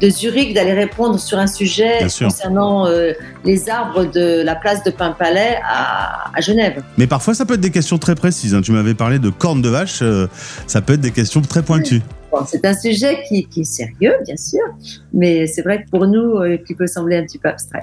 de 0.00 0.08
Zurich 0.10 0.54
d'aller 0.54 0.72
répondre 0.72 1.18
sur 1.18 1.38
un 1.38 1.46
sujet 1.46 1.98
concernant 2.26 2.86
euh, 2.86 3.12
les 3.44 3.68
arbres 3.68 4.04
de 4.04 4.42
la 4.42 4.54
place 4.54 4.82
de 4.82 4.90
Paimpalais 4.90 5.58
à, 5.68 6.30
à 6.36 6.40
Genève. 6.40 6.82
Mais 6.98 7.06
parfois, 7.06 7.34
ça 7.34 7.44
peut 7.44 7.54
être 7.54 7.60
des 7.60 7.70
questions 7.70 7.98
très 7.98 8.14
précises. 8.14 8.54
hein. 8.54 8.62
Tu 8.62 8.72
m'avais 8.72 8.94
parlé 8.94 9.18
de 9.18 9.30
cornes 9.30 9.62
de 9.62 9.68
vache, 9.68 10.00
euh, 10.02 10.26
ça 10.66 10.80
peut 10.80 10.94
être 10.94 11.00
des 11.00 11.10
questions 11.10 11.40
très 11.42 11.62
pointues. 11.62 12.02
Bon, 12.34 12.44
c'est 12.46 12.64
un 12.64 12.74
sujet 12.74 13.22
qui, 13.28 13.46
qui 13.46 13.60
est 13.60 13.64
sérieux, 13.64 14.14
bien 14.24 14.36
sûr, 14.36 14.62
mais 15.12 15.46
c'est 15.46 15.62
vrai 15.62 15.84
que 15.84 15.90
pour 15.90 16.08
nous, 16.08 16.38
euh, 16.38 16.56
qui 16.56 16.74
peut 16.74 16.88
sembler 16.88 17.16
un 17.16 17.22
petit 17.22 17.38
peu 17.38 17.48
abstrait. 17.48 17.82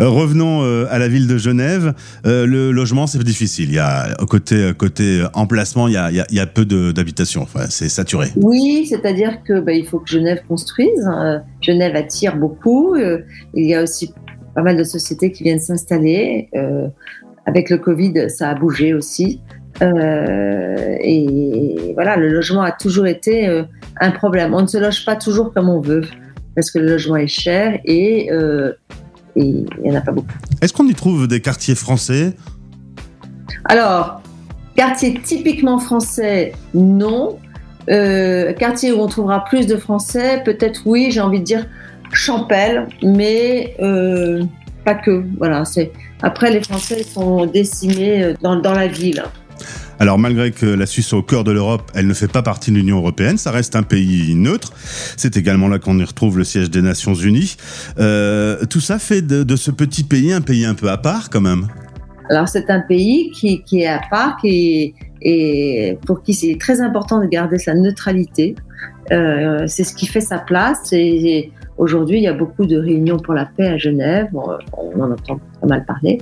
Euh, 0.00 0.08
Revenons 0.08 0.62
euh, 0.64 0.86
à 0.90 0.98
la 0.98 1.06
ville 1.06 1.28
de 1.28 1.38
Genève. 1.38 1.94
Euh, 2.26 2.46
le 2.46 2.72
logement, 2.72 3.06
c'est 3.06 3.22
difficile. 3.22 3.68
Il 3.68 3.76
y 3.76 3.78
a 3.78 4.14
côté 4.28 4.72
côté 4.76 5.24
emplacement, 5.34 5.86
il 5.86 5.94
y 5.94 5.96
a, 5.96 6.10
il 6.10 6.16
y 6.16 6.20
a, 6.20 6.26
il 6.30 6.36
y 6.36 6.40
a 6.40 6.46
peu 6.46 6.64
d'habitations. 6.64 7.42
Enfin, 7.42 7.66
c'est 7.70 7.88
saturé. 7.88 8.28
Oui, 8.36 8.86
c'est-à-dire 8.88 9.42
que 9.44 9.60
bah, 9.60 9.72
il 9.72 9.86
faut 9.86 10.00
que 10.00 10.10
Genève 10.10 10.42
construise. 10.48 11.06
Euh, 11.06 11.38
Genève 11.60 11.94
attire 11.94 12.36
beaucoup. 12.36 12.96
Euh, 12.96 13.20
il 13.54 13.66
y 13.66 13.74
a 13.74 13.82
aussi 13.82 14.12
pas 14.54 14.62
mal 14.62 14.76
de 14.76 14.84
sociétés 14.84 15.30
qui 15.30 15.44
viennent 15.44 15.60
s'installer. 15.60 16.48
Euh, 16.56 16.88
avec 17.46 17.70
le 17.70 17.78
Covid, 17.78 18.30
ça 18.30 18.50
a 18.50 18.54
bougé 18.54 18.94
aussi. 18.94 19.40
Euh, 19.82 20.96
et 21.00 21.92
voilà, 21.94 22.16
le 22.16 22.28
logement 22.28 22.62
a 22.62 22.72
toujours 22.72 23.06
été 23.06 23.48
euh, 23.48 23.64
un 24.00 24.10
problème. 24.10 24.54
On 24.54 24.62
ne 24.62 24.66
se 24.66 24.78
loge 24.78 25.04
pas 25.04 25.16
toujours 25.16 25.52
comme 25.52 25.68
on 25.68 25.80
veut 25.80 26.02
parce 26.54 26.70
que 26.70 26.78
le 26.78 26.86
logement 26.86 27.16
est 27.16 27.26
cher 27.26 27.80
et 27.84 28.30
euh, 28.30 28.72
il 29.34 29.66
n'y 29.82 29.90
en 29.90 29.96
a 29.96 30.00
pas 30.00 30.12
beaucoup. 30.12 30.28
Est-ce 30.60 30.72
qu'on 30.72 30.86
y 30.86 30.94
trouve 30.94 31.26
des 31.26 31.40
quartiers 31.40 31.74
français? 31.74 32.34
Alors, 33.64 34.22
quartier 34.76 35.20
typiquement 35.22 35.78
français, 35.78 36.52
non. 36.72 37.38
Quartier 37.86 38.92
où 38.92 39.00
on 39.00 39.08
trouvera 39.08 39.44
plus 39.44 39.66
de 39.66 39.76
français, 39.76 40.40
peut-être 40.44 40.82
oui, 40.86 41.08
j'ai 41.10 41.20
envie 41.20 41.40
de 41.40 41.44
dire 41.44 41.66
Champel, 42.12 42.86
mais 43.02 43.74
pas 44.84 44.94
que. 44.94 45.24
Voilà, 45.38 45.64
c'est 45.64 45.92
après 46.22 46.50
les 46.50 46.62
Français 46.62 47.02
sont 47.02 47.44
décimés 47.44 48.34
dans, 48.40 48.56
dans 48.56 48.72
la 48.72 48.86
ville. 48.86 49.24
Alors 49.98 50.18
malgré 50.18 50.50
que 50.50 50.66
la 50.66 50.86
Suisse 50.86 51.06
soit 51.06 51.18
au 51.18 51.22
cœur 51.22 51.44
de 51.44 51.52
l'Europe, 51.52 51.90
elle 51.94 52.06
ne 52.06 52.14
fait 52.14 52.30
pas 52.30 52.42
partie 52.42 52.70
de 52.70 52.76
l'Union 52.76 52.98
européenne, 52.98 53.38
ça 53.38 53.50
reste 53.50 53.76
un 53.76 53.82
pays 53.82 54.34
neutre. 54.34 54.72
C'est 55.16 55.36
également 55.36 55.68
là 55.68 55.78
qu'on 55.78 55.98
y 55.98 56.04
retrouve 56.04 56.38
le 56.38 56.44
siège 56.44 56.70
des 56.70 56.82
Nations 56.82 57.14
Unies. 57.14 57.56
Euh, 57.98 58.64
tout 58.66 58.80
ça 58.80 58.98
fait 58.98 59.22
de, 59.22 59.56
ce 59.56 59.70
petit 59.70 60.04
pays 60.04 60.32
un 60.32 60.40
pays 60.40 60.64
un 60.64 60.74
peu 60.74 60.90
à 60.90 60.96
part 60.96 61.30
quand 61.30 61.40
même. 61.40 61.68
Alors 62.30 62.48
c'est 62.48 62.70
un 62.70 62.80
pays 62.80 63.30
qui, 63.32 63.62
est 63.72 63.86
à 63.86 64.00
part, 64.10 64.38
et 64.44 65.98
pour 66.06 66.22
qui 66.22 66.34
c'est 66.34 66.56
très 66.58 66.80
important 66.80 67.20
de 67.20 67.26
garder 67.26 67.58
sa 67.58 67.74
neutralité. 67.74 68.54
Euh, 69.12 69.66
c'est 69.66 69.84
ce 69.84 69.94
qui 69.94 70.06
fait 70.06 70.20
sa 70.20 70.38
place. 70.38 70.92
Et, 70.92 71.52
aujourd'hui, 71.76 72.18
il 72.18 72.22
y 72.22 72.28
a 72.28 72.32
beaucoup 72.32 72.66
de 72.66 72.78
réunions 72.78 73.18
pour 73.18 73.34
la 73.34 73.46
paix 73.46 73.66
à 73.66 73.76
Genève. 73.76 74.28
On 74.32 75.00
en 75.00 75.10
entend 75.10 75.40
pas 75.60 75.66
mal 75.66 75.84
parler. 75.84 76.20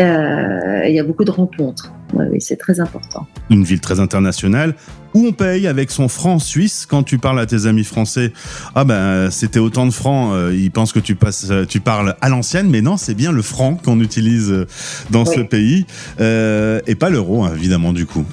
Euh, 0.00 0.84
il 0.86 0.94
y 0.94 1.00
a 1.00 1.04
beaucoup 1.04 1.24
de 1.24 1.30
rencontres. 1.30 1.92
Oui, 2.14 2.24
oui, 2.30 2.40
c'est 2.40 2.56
très 2.56 2.80
important. 2.80 3.26
Une 3.50 3.64
ville 3.64 3.80
très 3.80 4.00
internationale 4.00 4.74
où 5.14 5.26
on 5.26 5.32
paye 5.32 5.66
avec 5.66 5.90
son 5.90 6.08
franc 6.08 6.38
suisse. 6.38 6.86
Quand 6.86 7.02
tu 7.02 7.18
parles 7.18 7.40
à 7.40 7.46
tes 7.46 7.66
amis 7.66 7.84
français, 7.84 8.32
ah 8.74 8.84
ben 8.84 9.30
c'était 9.30 9.60
autant 9.60 9.86
de 9.86 9.92
francs. 9.92 10.32
euh, 10.34 10.54
ils 10.54 10.70
pensent 10.70 10.92
que 10.92 11.00
tu 11.00 11.14
passes, 11.14 11.48
euh, 11.50 11.64
tu 11.64 11.80
parles 11.80 12.16
à 12.20 12.28
l'ancienne, 12.28 12.68
mais 12.70 12.82
non, 12.82 12.96
c'est 12.96 13.14
bien 13.14 13.32
le 13.32 13.42
franc 13.42 13.74
qu'on 13.76 14.00
utilise 14.00 14.50
euh, 14.50 14.66
dans 15.10 15.24
ce 15.24 15.40
pays 15.40 15.86
euh, 16.20 16.80
et 16.86 16.94
pas 16.94 17.10
l'euro 17.10 17.44
hein, 17.44 17.52
évidemment 17.56 17.92
du 17.92 18.06
coup. 18.06 18.24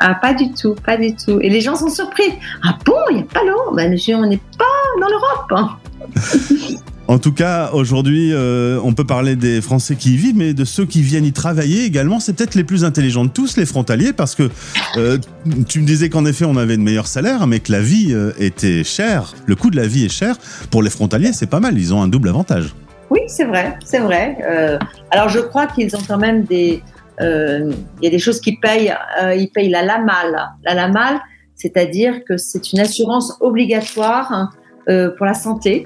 Ah, 0.00 0.14
pas 0.14 0.34
du 0.34 0.52
tout, 0.52 0.74
pas 0.84 0.96
du 0.96 1.14
tout. 1.14 1.38
Et 1.40 1.50
les 1.50 1.60
gens 1.60 1.76
sont 1.76 1.90
surpris. 1.90 2.32
Ah 2.64 2.78
bon, 2.84 2.94
il 3.10 3.16
n'y 3.16 3.22
a 3.22 3.26
pas 3.26 3.44
l'euro? 3.44 3.74
Ben, 3.74 3.96
on 4.14 4.26
n'est 4.26 4.40
pas 4.58 4.64
dans 5.00 5.08
l'Europe. 5.08 5.52
hein. 5.52 5.76
En 7.08 7.18
tout 7.18 7.32
cas, 7.32 7.70
aujourd'hui, 7.72 8.34
euh, 8.34 8.78
on 8.84 8.92
peut 8.92 9.06
parler 9.06 9.34
des 9.34 9.62
Français 9.62 9.96
qui 9.96 10.12
y 10.12 10.16
vivent, 10.18 10.36
mais 10.36 10.52
de 10.52 10.66
ceux 10.66 10.84
qui 10.84 11.00
viennent 11.00 11.24
y 11.24 11.32
travailler 11.32 11.86
également. 11.86 12.20
C'est 12.20 12.34
peut-être 12.34 12.54
les 12.54 12.64
plus 12.64 12.84
intelligents 12.84 13.24
de 13.24 13.30
tous, 13.30 13.56
les 13.56 13.64
frontaliers, 13.64 14.12
parce 14.12 14.34
que 14.34 14.50
euh, 14.98 15.16
tu 15.66 15.80
me 15.80 15.86
disais 15.86 16.10
qu'en 16.10 16.26
effet, 16.26 16.44
on 16.44 16.58
avait 16.58 16.76
de 16.76 16.82
meilleurs 16.82 17.06
salaires, 17.06 17.46
mais 17.46 17.60
que 17.60 17.72
la 17.72 17.80
vie 17.80 18.08
euh, 18.12 18.32
était 18.38 18.84
chère. 18.84 19.32
Le 19.46 19.56
coût 19.56 19.70
de 19.70 19.76
la 19.76 19.86
vie 19.86 20.04
est 20.04 20.10
cher. 20.10 20.36
Pour 20.70 20.82
les 20.82 20.90
frontaliers, 20.90 21.32
c'est 21.32 21.46
pas 21.46 21.60
mal. 21.60 21.78
Ils 21.78 21.94
ont 21.94 22.02
un 22.02 22.08
double 22.08 22.28
avantage. 22.28 22.74
Oui, 23.08 23.20
c'est 23.26 23.46
vrai, 23.46 23.78
c'est 23.82 24.00
vrai. 24.00 24.36
Alors, 25.10 25.30
je 25.30 25.38
crois 25.38 25.66
qu'ils 25.66 25.96
ont 25.96 26.02
quand 26.06 26.18
même 26.18 26.44
des. 26.44 26.82
Euh, 27.20 27.70
y 28.02 28.06
a 28.06 28.10
des 28.10 28.18
choses 28.18 28.40
qui 28.40 28.56
payent. 28.56 28.94
euh, 29.22 29.34
ils 29.34 29.50
payent 29.50 29.68
la 29.70 29.82
LAMAL. 29.82 30.50
La 30.64 30.74
LAMAL, 30.74 31.20
c'est-à-dire 31.54 32.24
que 32.24 32.36
c'est 32.36 32.72
une 32.72 32.80
assurance 32.80 33.36
obligatoire 33.40 34.50
euh, 34.88 35.10
pour 35.16 35.26
la 35.26 35.34
santé. 35.34 35.84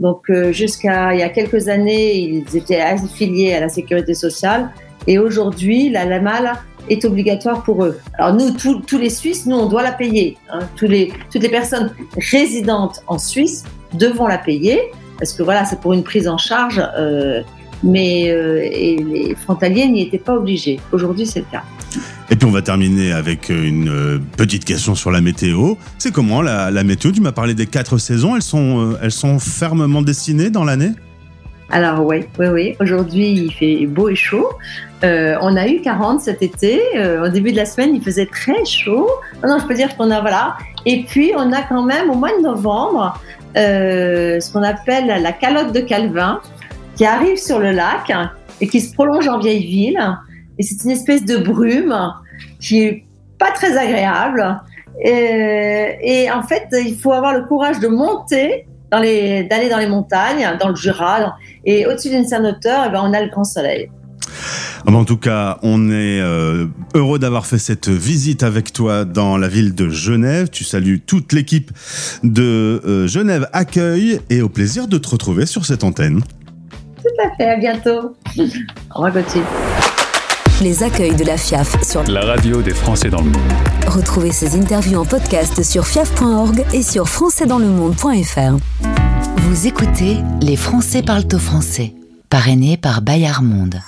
Donc, 0.00 0.22
euh, 0.28 0.52
jusqu'à 0.52 1.14
il 1.14 1.20
y 1.20 1.22
a 1.22 1.28
quelques 1.28 1.68
années, 1.68 2.16
ils 2.18 2.56
étaient 2.56 2.80
affiliés 2.80 3.54
à 3.54 3.60
la 3.60 3.68
sécurité 3.68 4.14
sociale. 4.14 4.70
Et 5.06 5.18
aujourd'hui, 5.18 5.90
la 5.90 6.04
LAMAL 6.04 6.54
est 6.90 7.04
obligatoire 7.04 7.62
pour 7.62 7.84
eux. 7.84 7.98
Alors, 8.18 8.34
nous, 8.34 8.50
tous- 8.50 8.98
les 8.98 9.08
Suisses, 9.10 9.46
nous, 9.46 9.56
on 9.56 9.66
doit 9.66 9.82
la 9.82 9.92
payer. 9.92 10.36
hein. 10.52 10.60
Toutes 10.76 10.90
les 10.90 11.48
personnes 11.48 11.92
résidentes 12.30 13.02
en 13.06 13.18
Suisse 13.18 13.64
devons 13.94 14.26
la 14.26 14.38
payer 14.38 14.80
parce 15.18 15.32
que 15.32 15.42
voilà, 15.44 15.64
c'est 15.64 15.80
pour 15.80 15.92
une 15.92 16.02
prise 16.02 16.26
en 16.26 16.36
charge, 16.38 16.82
mais 17.84 18.30
euh, 18.30 18.60
et 18.64 18.96
les 18.96 19.34
frontaliers 19.34 19.86
n'y 19.86 20.02
étaient 20.02 20.18
pas 20.18 20.34
obligés. 20.34 20.80
Aujourd'hui, 20.90 21.26
c'est 21.26 21.40
le 21.40 21.46
cas. 21.52 21.62
Et 22.30 22.36
puis 22.36 22.46
on 22.46 22.50
va 22.50 22.62
terminer 22.62 23.12
avec 23.12 23.50
une 23.50 23.88
euh, 23.88 24.18
petite 24.36 24.64
question 24.64 24.94
sur 24.94 25.10
la 25.10 25.20
météo. 25.20 25.74
C'est 25.98 26.12
comment 26.12 26.42
la, 26.42 26.70
la 26.70 26.82
météo? 26.82 27.12
Tu 27.12 27.20
m'as 27.20 27.32
parlé 27.32 27.54
des 27.54 27.66
quatre 27.66 27.98
saisons. 27.98 28.34
Elles 28.34 28.42
sont, 28.42 28.92
euh, 28.92 28.98
elles 29.02 29.12
sont 29.12 29.38
fermement 29.38 30.02
dessinées 30.02 30.50
dans 30.50 30.64
l'année? 30.64 30.92
Alors 31.70 32.04
oui, 32.04 32.24
oui, 32.38 32.46
oui. 32.46 32.76
Aujourd'hui, 32.80 33.32
il 33.32 33.52
fait 33.52 33.86
beau 33.86 34.08
et 34.08 34.14
chaud. 34.14 34.48
Euh, 35.02 35.36
on 35.40 35.56
a 35.56 35.66
eu 35.66 35.80
40 35.80 36.20
cet 36.20 36.42
été. 36.42 36.80
Euh, 36.96 37.26
au 37.26 37.28
début 37.28 37.52
de 37.52 37.56
la 37.56 37.66
semaine, 37.66 37.94
il 37.94 38.02
faisait 38.02 38.26
très 38.26 38.64
chaud. 38.64 39.08
Non, 39.42 39.50
non, 39.50 39.58
je 39.58 39.66
peux 39.66 39.74
dire 39.74 39.94
qu'on 39.96 40.10
a 40.10 40.20
voilà. 40.20 40.56
Et 40.86 41.04
puis 41.04 41.32
on 41.36 41.52
a 41.52 41.62
quand 41.62 41.82
même 41.82 42.10
au 42.10 42.14
mois 42.14 42.36
de 42.38 42.42
novembre 42.42 43.20
euh, 43.56 44.40
ce 44.40 44.52
qu'on 44.52 44.62
appelle 44.62 45.22
la 45.22 45.32
calotte 45.32 45.72
de 45.72 45.80
Calvin 45.80 46.40
qui 46.96 47.04
arrive 47.04 47.36
sur 47.36 47.58
le 47.58 47.72
lac 47.72 48.12
et 48.60 48.68
qui 48.68 48.80
se 48.80 48.92
prolonge 48.92 49.28
en 49.28 49.38
vieille 49.38 49.66
ville. 49.66 50.18
Et 50.58 50.62
c'est 50.62 50.84
une 50.84 50.90
espèce 50.90 51.24
de 51.24 51.36
brume 51.36 51.94
qui 52.60 52.82
est 52.82 53.04
pas 53.38 53.50
très 53.52 53.76
agréable. 53.76 54.60
Et, 55.02 56.28
en 56.32 56.42
fait, 56.42 56.68
il 56.72 56.96
faut 56.96 57.12
avoir 57.12 57.34
le 57.34 57.44
courage 57.46 57.80
de 57.80 57.88
monter, 57.88 58.66
d'aller 58.92 59.68
dans 59.68 59.78
les 59.78 59.88
montagnes, 59.88 60.56
dans 60.60 60.68
le 60.68 60.76
Jura, 60.76 61.36
et 61.64 61.86
au-dessus 61.86 62.10
d'une 62.10 62.26
certaine 62.26 62.54
hauteur, 62.54 62.84
eh 62.86 62.90
ben, 62.90 63.02
on 63.02 63.12
a 63.12 63.20
le 63.20 63.28
grand 63.28 63.44
soleil. 63.44 63.90
Ah 64.86 64.90
ben, 64.90 64.94
En 64.94 65.04
tout 65.04 65.16
cas, 65.16 65.58
on 65.62 65.90
est 65.90 66.20
euh, 66.20 66.66
heureux 66.94 67.18
d'avoir 67.18 67.46
fait 67.46 67.58
cette 67.58 67.88
visite 67.88 68.42
avec 68.42 68.72
toi 68.72 69.04
dans 69.04 69.36
la 69.36 69.48
ville 69.48 69.74
de 69.74 69.88
Genève. 69.88 70.48
Tu 70.50 70.62
salues 70.62 71.00
toute 71.00 71.32
l'équipe 71.32 71.72
de 72.22 72.80
euh, 72.84 73.06
Genève 73.08 73.48
Accueil 73.52 74.20
et 74.30 74.42
au 74.42 74.48
plaisir 74.48 74.86
de 74.86 74.98
te 74.98 75.08
retrouver 75.08 75.46
sur 75.46 75.64
cette 75.64 75.82
antenne. 75.82 76.22
Tout 77.14 77.22
à 77.22 77.36
fait, 77.36 77.50
à 77.50 77.56
bientôt. 77.56 78.16
Au 78.94 79.02
revoir 79.02 79.12
Gauthier. 79.12 79.42
Les 80.62 80.82
accueils 80.82 81.14
de 81.14 81.24
la 81.24 81.36
FIAF 81.36 81.82
sur 81.82 82.02
La 82.04 82.24
radio 82.24 82.62
des 82.62 82.74
Français 82.74 83.08
dans 83.08 83.20
le 83.20 83.30
monde. 83.30 83.52
Retrouvez 83.86 84.32
ces 84.32 84.56
interviews 84.58 84.98
en 84.98 85.04
podcast 85.04 85.62
sur 85.62 85.86
fiaf.org 85.86 86.64
et 86.72 86.82
sur 86.82 87.08
françaisdanslemonde.fr. 87.08 88.56
Vous 89.36 89.66
écoutez 89.66 90.18
Les 90.40 90.56
Français 90.56 91.02
parlent 91.02 91.28
au 91.32 91.38
français, 91.38 91.94
parrainé 92.30 92.76
par 92.76 93.02
Bayard 93.02 93.42
Monde. 93.42 93.80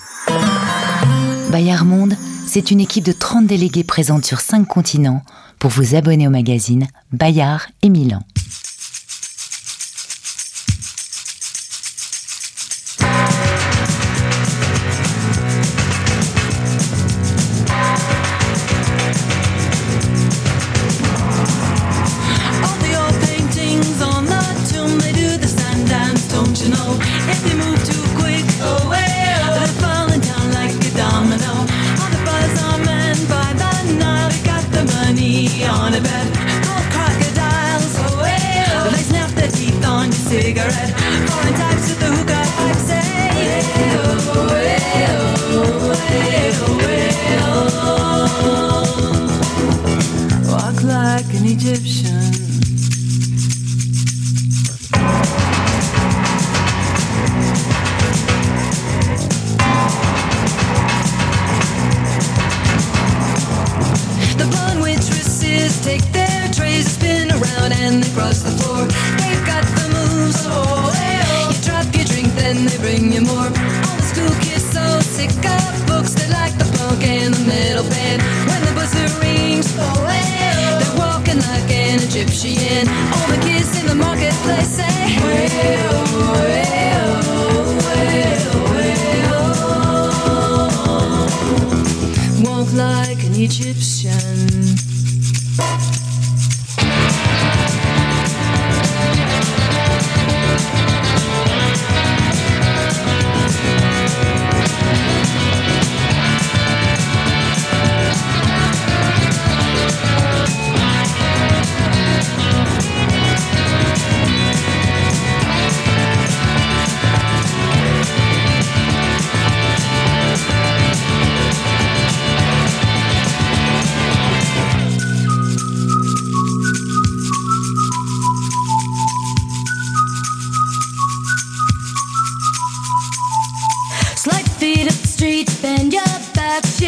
Bayard 1.51 1.85
Monde, 1.85 2.15
c'est 2.47 2.71
une 2.71 2.81
équipe 2.81 3.05
de 3.05 3.12
30 3.12 3.47
délégués 3.47 3.85
présentes 3.85 4.25
sur 4.25 4.41
5 4.41 4.67
continents 4.67 5.23
pour 5.59 5.71
vous 5.71 5.97
abonner 5.97 6.29
au 6.29 6.31
magazine 6.31 6.87
Bayard 7.12 7.67
et 7.83 7.89
Milan. 7.89 8.21
Cigarette. 40.42 40.96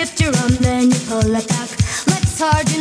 restaurant, 0.08 0.58
then 0.60 0.90
you 0.90 0.98
pull 1.06 1.34
it 1.34 1.48
back. 1.48 1.70
Let's 2.06 2.40
harden. 2.40 2.77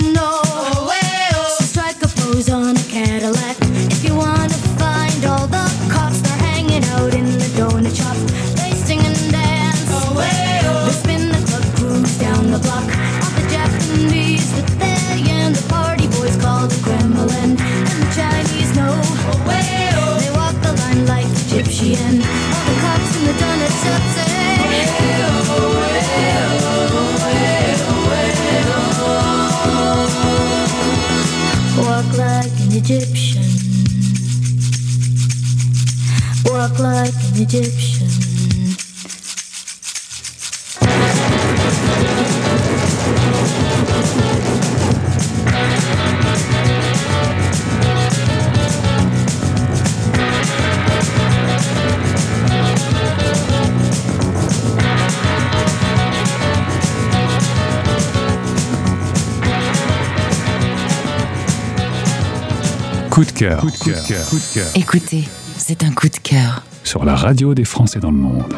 Egyptian. 32.89 33.43
Walk 36.45 36.79
like 36.79 37.13
an 37.13 37.41
Egyptian. 37.41 37.86
Coup 63.17 63.25
de 63.25 63.31
cœur. 63.31 63.61
Coup 63.61 63.71
de 63.71 63.77
cœur. 63.77 64.29
Coup 64.29 64.37
de 64.37 64.53
cœur. 64.53 64.67
Écoutez, 64.75 65.27
c'est 65.57 65.83
un 65.83 65.91
coup 65.91 66.07
de 66.07 66.17
cœur. 66.17 66.61
Sur 66.83 67.03
la 67.03 67.15
radio 67.15 67.55
des 67.55 67.65
Français 67.65 67.99
dans 67.99 68.11
le 68.11 68.17
monde. 68.17 68.53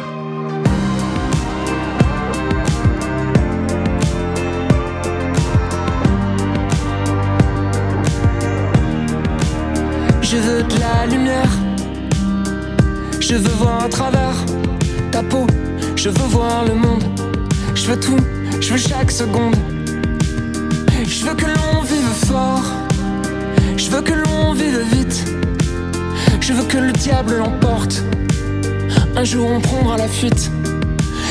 Je 10.20 10.36
veux 10.36 10.62
de 10.62 10.78
la 10.78 11.06
lumière. 11.06 11.50
Je 13.18 13.36
veux 13.36 13.54
voir 13.54 13.84
à 13.84 13.88
travers 13.88 14.44
ta 15.10 15.22
peau. 15.22 15.46
Je 15.96 16.10
veux 16.10 16.28
voir 16.28 16.66
le 16.66 16.74
monde. 16.74 17.04
Je 17.74 17.86
veux 17.86 17.98
tout. 17.98 18.20
Je 18.60 18.72
veux 18.72 18.78
chaque 18.78 19.10
seconde. 19.10 19.56
Je 21.06 21.24
veux 21.24 21.34
que 21.34 21.46
l'on 21.46 21.80
vive 21.80 22.26
fort. 22.26 22.79
Je 23.90 23.96
veux 23.96 24.02
que 24.02 24.12
l'on 24.12 24.52
vive 24.52 24.82
vite. 24.92 25.24
Je 26.40 26.52
veux 26.52 26.62
que 26.62 26.78
le 26.78 26.92
diable 26.92 27.38
l'emporte. 27.38 28.04
Un 29.16 29.24
jour 29.24 29.50
on 29.50 29.60
prendra 29.60 29.96
la 29.96 30.06
fuite. 30.06 30.48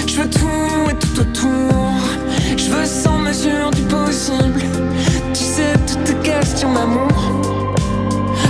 Je 0.06 0.15
veux 0.17 0.30
tout 0.30 0.89
et 0.91 0.95
tout 0.95 1.22
autour. 1.22 1.93
Je 2.58 2.69
veux 2.69 2.86
sans 2.86 3.17
mesure 3.19 3.72
du 3.72 3.84
possible. 3.84 4.62
Tu 5.34 5.41
sais, 5.41 5.72
toutes 5.88 6.10
est 6.10 6.22
question 6.22 6.74
d'amour. 6.74 7.74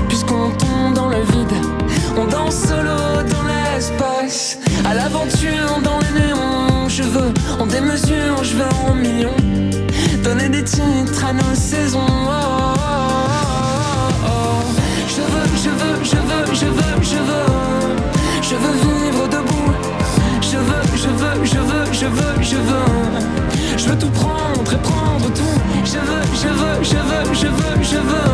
Puisqu'on 0.08 0.50
tombe 0.58 0.95
dans 0.95 1.10
le 1.10 1.22
vide, 1.22 1.54
on 2.17 2.26
danse 2.26 2.63
solo 2.67 3.22
dans 3.30 3.43
l'espace. 3.43 4.58
À 4.89 4.95
l'aventure 4.95 5.82
dans 5.84 6.00
les 6.00 6.19
néons. 6.19 6.89
Je 6.89 7.04
veux 7.04 7.32
en 7.60 7.67
démesure, 7.67 8.43
je 8.43 8.56
veux 8.56 8.89
en 8.89 8.95
millions. 8.95 9.38
Donner 10.24 10.50
des 10.50 10.63
titres 10.63 11.26
à 11.26 11.32
nos 11.32 11.54
saisons. 11.54 12.00
Oh. 12.28 12.78
Je 15.62 15.69
veux, 15.69 16.04
je 16.04 16.15
veux, 16.15 16.56
je 16.56 16.65
veux, 16.67 17.04
je 17.04 17.17
veux, 17.17 17.45
je 18.41 18.56
veux. 18.56 18.76
Vivre 18.80 19.28
debout. 19.28 19.74
Je 20.41 20.58
veux, 20.58 20.84
je 20.95 21.10
veux, 21.10 21.45
je 21.45 21.58
veux, 21.58 21.86
je 21.91 22.06
veux, 22.06 22.41
je 22.41 22.56
veux. 22.56 23.78
Je 23.78 23.89
veux 23.89 23.98
tout 23.98 24.10
prendre 24.12 24.72
et 24.72 24.78
prendre 24.78 25.28
tout. 25.34 25.60
Je 25.84 25.98
veux, 25.98 26.24
je 26.34 26.48
veux, 26.48 26.82
je 26.82 26.95
veux, 26.95 27.34
je 27.34 27.48
veux, 27.48 27.84
je 27.84 27.98
veux. 27.98 28.32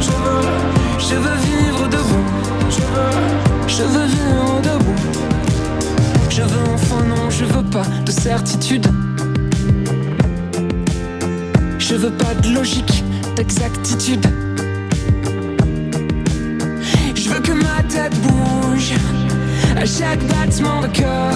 Je 0.00 0.10
veux, 0.10 0.42
je 0.98 1.14
veux 1.14 1.36
vivre 1.46 1.88
debout. 1.88 2.26
Je 2.70 2.80
veux, 2.80 3.14
je 3.68 3.82
veux 3.84 4.06
vivre 4.06 4.60
debout. 4.64 5.00
Je 6.28 6.42
veux 6.42 6.74
enfin 6.74 7.04
non, 7.04 7.30
je 7.30 7.44
veux 7.44 7.62
pas 7.62 7.86
de 8.04 8.10
certitude. 8.10 8.88
Je 11.78 11.94
veux 11.94 12.10
pas 12.10 12.34
de 12.42 12.48
logique, 12.52 13.04
d'exactitude. 13.36 14.26
Chaque 19.86 20.24
battement 20.26 20.80
de 20.80 20.86
cœur. 20.86 21.34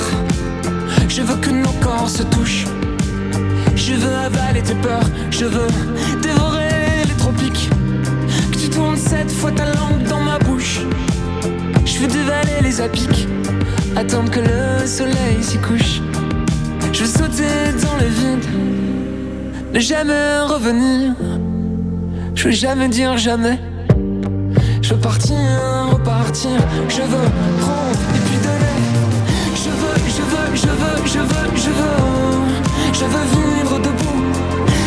Je 1.09 1.23
veux 1.23 1.37
que 1.37 1.51
nos 1.51 1.73
corps 1.83 2.09
se 2.09 2.23
touchent. 2.23 2.67
Je 3.77 3.95
veux 3.95 4.15
avaler 4.15 4.63
tes 4.63 4.75
peurs. 4.75 5.09
Je 5.31 5.45
veux 5.45 5.69
dévorer 6.23 7.05
les 7.07 7.15
tropiques. 7.15 7.71
Que 8.53 8.57
tu 8.57 8.71
tournes 8.71 8.97
cette 8.97 9.31
fois 9.31 9.51
ta 9.53 9.67
langue 9.67 10.03
dans 10.09 10.21
ma 10.21 10.39
bouche. 10.39 10.81
Je 11.85 11.99
veux 11.99 12.07
dévaler 12.07 12.63
les 12.63 12.81
apics. 12.81 13.29
Attendre 13.97 14.31
que 14.31 14.41
le 14.41 14.87
soleil 14.87 15.43
s'y 15.43 15.59
couche. 15.59 16.01
Je 16.93 17.01
veux 17.01 17.07
sauter 17.07 17.73
dans 17.83 17.97
le 17.97 18.07
vide. 18.07 18.45
Ne 19.75 19.81
jamais 19.81 20.41
revenir. 20.41 21.15
Je 22.35 22.45
veux 22.45 22.51
jamais 22.51 22.89
dire 22.89 23.17
jamais. 23.19 23.59
Je 24.81 24.95
veux 24.95 25.01
partir, 25.01 25.37
repartir. 25.91 26.59
Je 26.89 27.03
veux 27.03 27.29
prendre 27.61 28.18
je 31.19 31.23
veux, 31.23 31.57
je 31.57 31.71
veux, 31.71 31.95
je 32.93 33.05
veux. 33.05 33.27
Vivre 33.35 33.79
debout. 33.79 34.23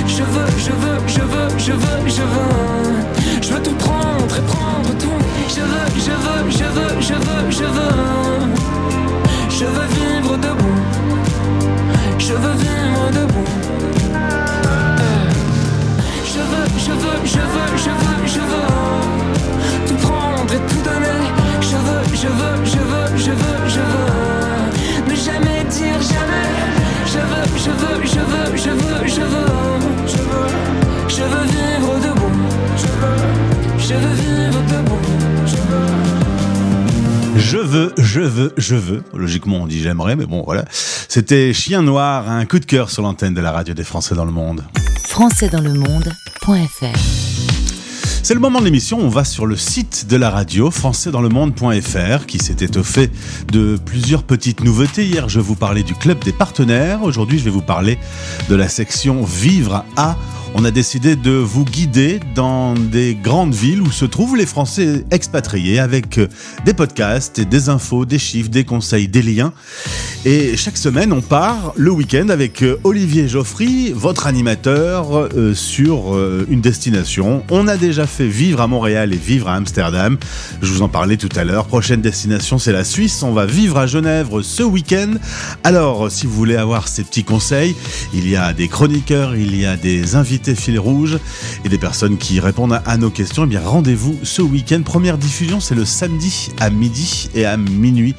Je 0.08 0.24
veux, 0.24 0.52
je 0.58 0.72
veux, 0.72 1.00
je 1.08 1.22
veux, 1.22 1.50
je 1.58 1.72
veux, 1.74 2.08
je 2.08 2.22
veux. 2.34 3.42
Je 3.42 3.54
veux 3.54 3.64
tout 3.64 3.76
prendre 3.76 4.36
et 4.38 4.46
prendre 4.54 4.92
tout. 5.00 5.20
Je 5.50 5.62
veux, 5.62 5.88
je 6.08 6.16
veux, 6.26 6.50
je 6.50 6.68
veux, 6.78 7.02
je 7.02 7.14
veux, 7.14 7.52
je 7.60 7.68
veux. 7.78 7.96
Je 9.50 9.66
veux 9.66 9.88
vivre 9.98 10.38
debout. 10.38 10.82
Je 12.18 12.34
veux 12.34 12.56
vivre 12.64 13.06
debout. 13.20 13.52
Je 16.34 16.42
veux, 16.52 16.68
je 16.86 16.92
veux, 16.92 17.20
je 17.26 17.44
veux, 17.54 17.72
je 17.86 17.92
veux, 18.02 18.28
je 18.36 18.40
veux 18.52 19.88
Tout 19.88 20.08
prendre 20.08 20.54
et 20.54 20.62
tout 20.70 20.82
donner 20.84 21.42
je 21.62 21.78
veux, 21.78 22.16
je 22.16 22.28
veux, 22.28 22.66
je 22.66 22.80
veux, 22.80 23.18
je 23.18 23.32
veux 23.32 23.61
je 27.64 27.70
veux, 27.70 28.04
je 28.04 28.20
veux, 28.20 28.58
je 28.58 28.70
veux, 28.72 29.08
je 29.08 29.22
veux, 29.22 29.48
je 30.08 30.18
veux, 30.18 30.50
je 31.08 31.24
veux 31.24 31.46
vivre 31.46 31.94
debout, 32.06 32.34
je 32.78 32.88
veux, 33.00 33.22
je 33.78 33.94
veux 33.94 34.16
vivre 34.16 34.62
debout, 34.72 35.00
je 35.46 35.58
veux. 35.58 35.92
Je 37.40 37.58
veux, 37.58 37.94
je 37.98 38.22
veux, 38.22 38.54
je 38.58 38.76
veux. 38.76 39.04
Logiquement, 39.14 39.58
on 39.58 39.68
dit 39.68 39.82
j'aimerais, 39.82 40.16
mais 40.16 40.26
bon, 40.26 40.44
voilà. 40.44 40.66
C'était 40.72 41.54
Chien 41.54 41.82
Noir, 41.82 42.30
un 42.30 42.46
coup 42.46 42.60
de 42.60 42.66
cœur 42.66 42.90
sur 42.90 43.04
l'antenne 43.04 43.34
de 43.34 43.42
la 43.42 43.52
radio 43.52 43.74
des 43.74 43.84
Français 43.84 44.16
dans 44.16 44.26
le 44.26 44.32
monde. 44.32 44.64
Français 45.06 45.50
c'est 48.24 48.36
le 48.36 48.40
moment 48.40 48.60
de 48.60 48.66
l'émission, 48.66 49.00
on 49.00 49.10
va 49.10 49.24
sur 49.24 49.48
le 49.48 49.56
site 49.56 50.06
de 50.08 50.16
la 50.16 50.30
radio, 50.30 50.70
françaisdanslemonde.fr, 50.70 52.28
qui 52.28 52.38
s'est 52.38 52.58
étoffé 52.64 53.10
de 53.52 53.80
plusieurs 53.84 54.22
petites 54.22 54.64
nouveautés. 54.64 55.06
Hier, 55.06 55.28
je 55.28 55.40
vous 55.40 55.56
parlais 55.56 55.82
du 55.82 55.96
club 55.96 56.24
des 56.24 56.32
partenaires. 56.32 57.02
Aujourd'hui, 57.02 57.40
je 57.40 57.46
vais 57.46 57.50
vous 57.50 57.64
parler 57.64 57.98
de 58.48 58.56
la 58.56 58.70
section 58.70 59.24
Vivre 59.24 59.86
à 59.98 60.18
on 60.54 60.66
a 60.66 60.72
décidé 60.72 61.16
de 61.16 61.32
vous 61.32 61.64
guider 61.64 62.20
dans 62.36 62.74
des 62.74 63.16
grandes 63.16 63.54
villes 63.54 63.82
où 63.82 63.92
se 63.92 64.06
trouvent 64.06 64.36
les 64.36 64.46
Français 64.46 65.06
expatriés 65.12 65.80
avec 65.80 66.18
euh, 66.18 66.28
des 66.66 66.74
podcasts, 66.74 67.40
des 67.40 67.70
infos, 67.70 68.06
des 68.06 68.20
chiffres, 68.20 68.50
des 68.50 68.66
conseils, 68.66 69.08
des 69.08 69.22
liens. 69.22 69.54
Et 70.26 70.58
chaque 70.58 70.78
semaine, 70.78 71.14
on 71.14 71.22
part 71.22 71.74
le 71.78 71.92
week-end 71.92 72.30
avec 72.30 72.64
euh, 72.64 72.80
Olivier 72.84 73.28
Geoffry, 73.28 73.92
votre 73.94 74.28
animateur, 74.28 75.30
euh, 75.36 75.54
sur 75.54 76.18
une 76.50 76.62
destination. 76.62 77.44
On 77.50 77.68
a 77.68 77.78
déjà 77.78 78.06
fait 78.06 78.28
vivre 78.28 78.62
à 78.62 78.68
Montréal 78.68 79.14
et 79.14 79.18
vivre 79.18 79.48
à 79.48 79.56
Amsterdam. 79.56 80.18
Je 80.62 80.72
vous 80.72 80.82
en 80.82 80.90
parlais 80.90 81.18
tout 81.18 81.30
à 81.36 81.44
l'heure. 81.44 81.66
Prochaine 81.66 82.02
destination, 82.02 82.60
c'est 82.60 82.72
la 82.72 82.84
Suisse. 82.84 83.24
On 83.24 83.34
va 83.34 83.46
vivre 83.46 83.78
à 83.78 83.88
Genève 83.88 84.30
ce 84.42 84.64
week-end. 84.64 85.14
Alors, 85.64 86.12
si 86.12 86.26
vous 86.26 86.34
voulez 86.34 86.56
avoir 86.56 86.88
ces 86.88 87.04
petits 87.04 87.24
conseils, 87.24 87.76
il 88.14 88.28
y 88.30 88.36
a 88.36 88.54
des 88.54 88.68
chroniqueurs, 88.68 89.36
il 89.36 89.56
y 89.56 89.66
a 89.66 89.78
des 89.78 90.16
invités 90.16 90.41
fil 90.56 90.80
rouge 90.80 91.20
et 91.64 91.70
des 91.70 91.78
personnes 91.78 92.18
qui 92.18 92.40
répondent 92.40 92.82
à, 92.86 92.98
nos 92.98 93.10
questions. 93.10 93.44
Eh 93.46 93.48
bien, 93.48 93.62
rendez-vous 93.64 94.18
ce 94.24 94.42
week-end. 94.42 94.82
Première 94.84 95.18
diffusion, 95.18 95.60
c'est 95.60 95.76
le 95.76 95.86
samedi 95.86 96.52
à 96.60 96.70
midi 96.70 97.30
et 97.34 97.46
à 97.46 97.58
minuit. 97.58 98.16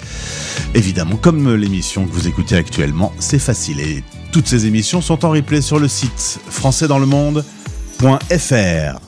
Évidemment, 0.74 1.16
comme 1.16 1.54
l'émission 1.54 2.06
que 2.06 2.12
vous 2.12 2.28
écoutez 2.28 2.56
actuellement, 2.56 3.12
c'est 3.18 3.38
facile. 3.38 3.80
Et 3.80 4.02
toutes 4.32 4.46
ces 4.46 4.66
émissions 4.66 5.00
sont 5.00 5.24
en 5.24 5.30
replay 5.30 5.61
sur 5.61 5.78
le 5.78 5.88
site 5.88 6.40
françaisdanslemonde.fr. 6.48 9.00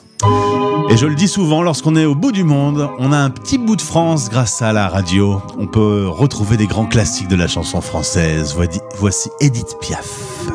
Et 0.89 0.97
je 0.97 1.07
le 1.07 1.15
dis 1.15 1.27
souvent, 1.27 1.61
lorsqu'on 1.61 1.95
est 1.95 2.05
au 2.05 2.15
bout 2.15 2.31
du 2.31 2.43
monde, 2.43 2.89
on 2.99 3.11
a 3.11 3.17
un 3.17 3.29
petit 3.29 3.57
bout 3.57 3.75
de 3.75 3.81
France 3.81 4.29
grâce 4.29 4.61
à 4.61 4.71
la 4.71 4.87
radio. 4.87 5.41
On 5.57 5.67
peut 5.67 6.07
retrouver 6.07 6.57
des 6.57 6.67
grands 6.67 6.85
classiques 6.85 7.27
de 7.27 7.35
la 7.35 7.47
chanson 7.47 7.81
française. 7.81 8.55
Voici 8.99 9.29
Edith 9.41 9.75
Piaf. 9.81 10.54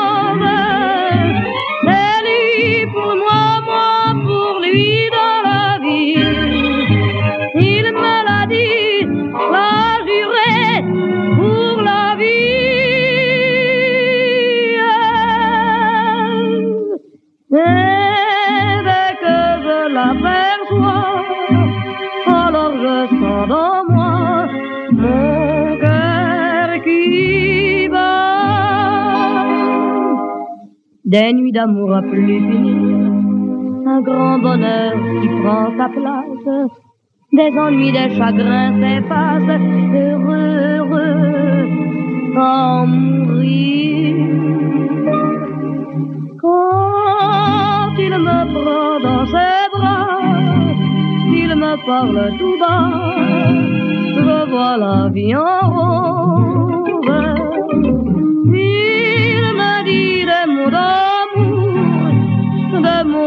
Des 31.11 31.33
nuits 31.33 31.51
d'amour 31.51 31.93
à 31.93 32.01
plus 32.03 32.39
finir, 32.39 32.77
un 33.85 34.01
grand 34.01 34.39
bonheur 34.39 34.93
qui 35.19 35.27
prend 35.41 35.67
sa 35.77 35.89
place. 35.89 36.71
Des 37.33 37.51
ennuis, 37.59 37.91
des 37.91 38.15
chagrins 38.15 38.71
s'effacent, 38.79 39.59
heureux, 39.93 40.51
heureux, 40.77 41.67
en 42.37 42.87
mourir. 42.87 44.15
Quand 46.39 47.93
il 48.07 48.15
me 48.27 48.39
prend 48.55 48.93
dans 49.07 49.25
ses 49.33 49.63
bras, 49.73 50.21
il 51.41 51.51
me 51.63 51.73
parle 51.85 52.21
tout 52.39 52.57
bas, 52.57 52.89
je 54.15 54.49
vois 54.49 54.77
la 54.77 55.09
vie 55.09 55.35
en 55.35 55.59
rose. 55.73 56.60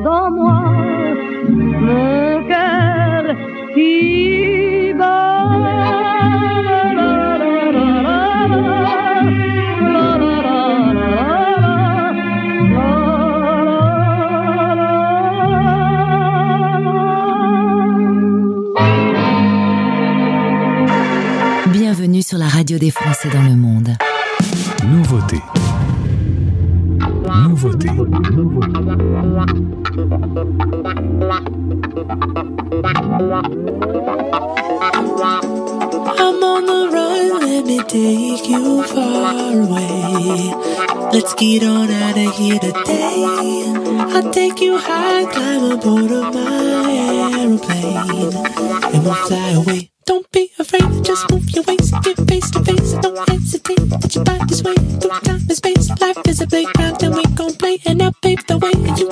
Moi 0.00 0.62
mon 1.48 2.48
cœur 2.48 3.36
qui 3.74 4.92
bat. 4.98 5.36
Bienvenue 21.72 22.22
sur 22.22 22.38
la 22.38 22.48
radio 22.48 22.78
des 22.78 22.90
Français 22.90 23.28
dans 23.32 23.42
le 23.42 23.56
monde. 23.56 23.90
Nouveauté. 24.86 25.40
Nouveauté. 27.48 27.88
I'm 30.36 30.44
on 36.44 36.66
the 36.66 36.90
run, 36.92 37.40
let 37.40 37.64
me 37.64 37.78
take 37.84 38.46
you 38.46 38.82
far 38.82 39.60
away. 39.62 40.52
Let's 41.10 41.32
get 41.36 41.62
on 41.62 41.90
out 41.90 42.18
of 42.18 42.34
here 42.36 42.58
today. 42.58 43.64
I'll 43.98 44.30
take 44.30 44.60
you 44.60 44.76
high, 44.76 45.24
climb 45.32 45.72
aboard 45.72 46.12
of 46.12 46.34
my 46.34 47.40
aeroplane, 47.40 47.96
and 48.92 49.04
we'll 49.04 49.14
fly 49.14 49.52
away. 49.52 49.90
Don't 50.04 50.30
be 50.32 50.52
afraid, 50.58 51.02
just 51.02 51.30
move 51.30 51.48
your 51.48 51.64
waist, 51.64 51.94
get 52.02 52.18
face 52.28 52.50
to 52.50 52.62
face, 52.62 52.92
don't 53.00 53.26
hesitate. 53.30 53.88
Let 53.88 54.14
your 54.14 54.24
body 54.24 54.54
sway 54.54 54.74
through 54.74 55.18
time 55.20 55.40
and 55.48 55.56
space. 55.56 55.88
Life 55.98 56.18
is 56.28 56.42
a 56.42 56.46
playground, 56.46 57.02
and 57.02 57.14
we 57.14 57.24
gon' 57.34 57.54
play, 57.54 57.78
and 57.86 58.02
I'll 58.02 58.12
pave 58.20 58.46
the 58.46 58.58
way. 58.58 58.72
And 58.74 58.98
you 58.98 59.08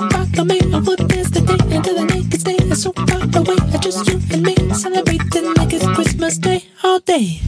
so 2.84 2.92
far 2.92 3.22
away. 3.40 3.56
Just 3.80 4.06
you 4.06 4.20
and 4.30 4.42
me, 4.42 4.54
celebrating 4.74 5.54
like 5.54 5.72
it's 5.72 5.86
Christmas 5.96 6.36
Day. 6.36 6.64
All 6.82 6.98
day. 7.00 7.40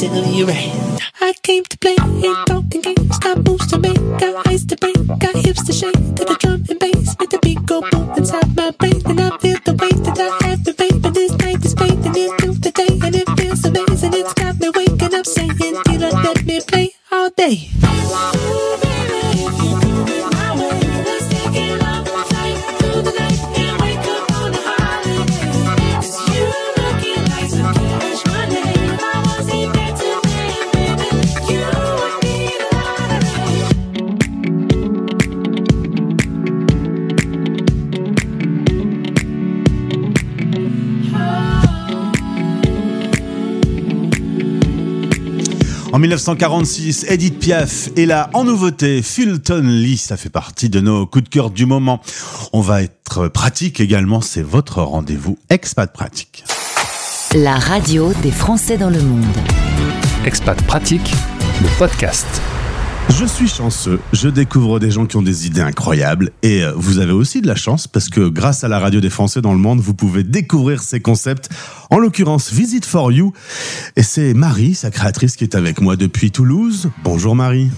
tickle 0.00 0.24
your 0.32 0.46
right. 0.46 0.89
En 45.92 45.98
1946, 45.98 47.06
Edith 47.08 47.38
Piaf 47.40 47.88
est 47.96 48.06
là 48.06 48.30
en 48.32 48.44
nouveauté. 48.44 49.02
Fulton 49.02 49.62
Lee, 49.64 49.96
ça 49.96 50.16
fait 50.16 50.30
partie 50.30 50.68
de 50.68 50.80
nos 50.80 51.04
coups 51.04 51.24
de 51.24 51.28
cœur 51.28 51.50
du 51.50 51.66
moment. 51.66 52.00
On 52.52 52.60
va 52.60 52.82
être 52.82 53.26
pratique 53.28 53.80
également, 53.80 54.20
c'est 54.20 54.42
votre 54.42 54.82
rendez-vous 54.82 55.36
Expat 55.48 55.92
Pratique. 55.92 56.44
La 57.34 57.56
radio 57.56 58.12
des 58.22 58.30
Français 58.30 58.76
dans 58.76 58.90
le 58.90 59.00
monde. 59.02 59.24
Expat 60.24 60.60
Pratique, 60.62 61.12
le 61.60 61.68
podcast. 61.78 62.40
Je 63.18 63.24
suis 63.24 63.48
chanceux, 63.48 63.98
je 64.12 64.28
découvre 64.28 64.78
des 64.78 64.92
gens 64.92 65.04
qui 65.04 65.16
ont 65.16 65.22
des 65.22 65.46
idées 65.46 65.60
incroyables 65.60 66.30
et 66.42 66.62
euh, 66.62 66.72
vous 66.76 67.00
avez 67.00 67.10
aussi 67.10 67.40
de 67.40 67.48
la 67.48 67.56
chance 67.56 67.88
parce 67.88 68.08
que 68.08 68.28
grâce 68.28 68.62
à 68.62 68.68
la 68.68 68.78
radio 68.78 69.00
des 69.00 69.10
Français 69.10 69.40
dans 69.40 69.52
le 69.52 69.58
monde, 69.58 69.80
vous 69.80 69.94
pouvez 69.94 70.22
découvrir 70.22 70.80
ces 70.80 71.00
concepts. 71.00 71.48
En 71.90 71.98
l'occurrence, 71.98 72.52
Visit 72.52 72.84
for 72.84 73.10
You. 73.10 73.32
Et 73.96 74.04
c'est 74.04 74.32
Marie, 74.32 74.74
sa 74.74 74.92
créatrice, 74.92 75.34
qui 75.34 75.42
est 75.42 75.56
avec 75.56 75.80
moi 75.80 75.96
depuis 75.96 76.30
Toulouse. 76.30 76.88
Bonjour 77.02 77.34
Marie. 77.34 77.70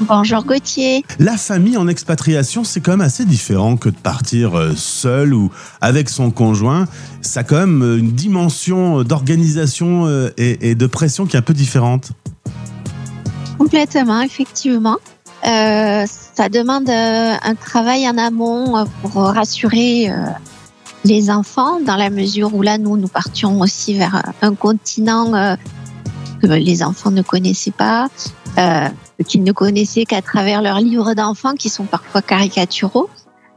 Bonjour 0.00 0.42
Gauthier. 0.42 1.04
La 1.18 1.36
famille 1.36 1.76
en 1.76 1.86
expatriation, 1.86 2.64
c'est 2.64 2.80
quand 2.80 2.92
même 2.92 3.02
assez 3.02 3.26
différent 3.26 3.76
que 3.76 3.90
de 3.90 3.96
partir 3.96 4.58
euh, 4.58 4.72
seul 4.74 5.34
ou 5.34 5.50
avec 5.82 6.08
son 6.08 6.30
conjoint. 6.30 6.86
Ça 7.20 7.40
a 7.40 7.44
quand 7.44 7.58
même 7.58 7.82
euh, 7.82 7.98
une 7.98 8.12
dimension 8.12 9.02
d'organisation 9.02 10.08
et 10.38 10.74
de 10.74 10.86
pression 10.86 11.26
qui 11.26 11.36
est 11.36 11.38
un 11.38 11.42
peu 11.42 11.54
différente. 11.54 12.12
Complètement, 13.58 14.20
effectivement. 14.22 14.96
Euh, 15.46 16.06
ça 16.06 16.48
demande 16.48 16.88
euh, 16.88 17.34
un 17.42 17.54
travail 17.54 18.08
en 18.08 18.16
amont 18.16 18.76
euh, 18.76 18.84
pour 19.02 19.22
rassurer 19.22 20.10
euh, 20.10 20.26
les 21.04 21.30
enfants, 21.30 21.80
dans 21.80 21.96
la 21.96 22.10
mesure 22.10 22.54
où 22.54 22.62
là, 22.62 22.78
nous, 22.78 22.96
nous 22.96 23.08
partions 23.08 23.60
aussi 23.60 23.94
vers 23.94 24.32
un 24.40 24.54
continent 24.54 25.56
que 26.40 26.46
les 26.46 26.82
enfants 26.82 27.10
ne 27.10 27.20
connaissaient 27.20 27.72
pas, 27.72 28.08
qu'ils 29.28 29.44
ne 29.44 29.52
connaissaient 29.52 30.06
qu'à 30.06 30.22
travers 30.22 30.62
leurs 30.62 30.80
livres 30.80 31.12
d'enfants, 31.12 31.52
qui 31.52 31.68
sont 31.68 31.84
parfois 31.84 32.22
caricaturaux. 32.22 33.10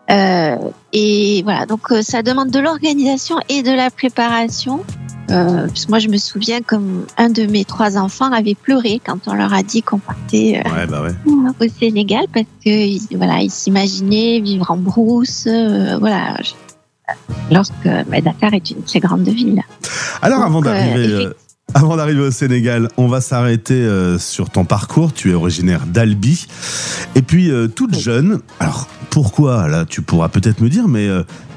Euh, 0.10 0.56
et 0.94 1.42
voilà, 1.44 1.66
donc 1.66 1.92
euh, 1.92 2.02
ça 2.02 2.24
demande 2.24 2.50
de 2.50 2.60
l'organisation 2.60 3.38
et 3.50 3.62
de 3.64 3.72
la 3.72 3.90
préparation. 3.90 4.84
Euh, 5.30 5.68
parce 5.68 5.86
que 5.86 5.90
moi, 5.90 6.00
je 6.00 6.08
me 6.08 6.16
souviens 6.16 6.62
comme 6.62 7.06
un 7.18 7.30
de 7.30 7.46
mes 7.48 7.66
trois 7.66 7.98
enfants 7.98 8.32
avait 8.32 8.56
pleuré 8.56 9.02
quand 9.06 9.28
on 9.28 9.34
leur 9.34 9.54
a 9.54 9.62
dit 9.62 9.82
qu'on 9.82 9.98
partait 10.00 10.62
euh, 10.66 10.70
Ouais, 10.74 10.88
bah 10.88 11.02
ouais. 11.04 11.12
au 11.68 11.70
Sénégal 11.80 12.26
parce 12.34 12.46
que 12.64 13.16
voilà, 13.18 13.42
ils 13.42 13.52
s'imaginaient 13.52 14.40
vivre 14.40 14.72
en 14.72 14.78
brousse. 14.78 15.44
euh, 15.48 15.98
voilà, 16.00 16.38
Je- 16.42 17.14
lorsque 17.54 17.74
bah, 17.84 18.22
Dakar 18.22 18.54
est 18.54 18.72
une 18.72 18.84
très 18.84 19.00
grande 19.02 19.28
ville. 19.28 19.62
Alors, 20.22 20.42
avant 20.44 20.62
Donc, 20.62 20.68
euh, 20.68 20.72
d'arriver. 20.74 21.28
Euh, 21.70 21.80
Avant 21.80 21.98
d'arriver 21.98 22.22
au 22.22 22.32
Sénégal, 22.32 22.90
on 22.98 23.08
va 23.08 23.22
s'arrêter 23.22 23.76
euh, 23.76 24.18
sur 24.18 24.50
ton 24.50 24.66
parcours. 24.66 25.14
Tu 25.14 25.32
es 25.32 25.34
originaire 25.34 25.86
d'Albi. 25.86 26.48
Et 27.16 27.22
puis, 27.22 27.52
euh, 27.52 27.68
toute 27.68 27.98
jeune, 27.98 28.40
alors 28.60 28.88
pourquoi 29.10 29.68
Là, 29.68 29.86
tu 29.86 30.02
pourras 30.02 30.30
peut-être 30.30 30.62
me 30.62 30.70
dire, 30.70 30.88
mais 30.88 31.08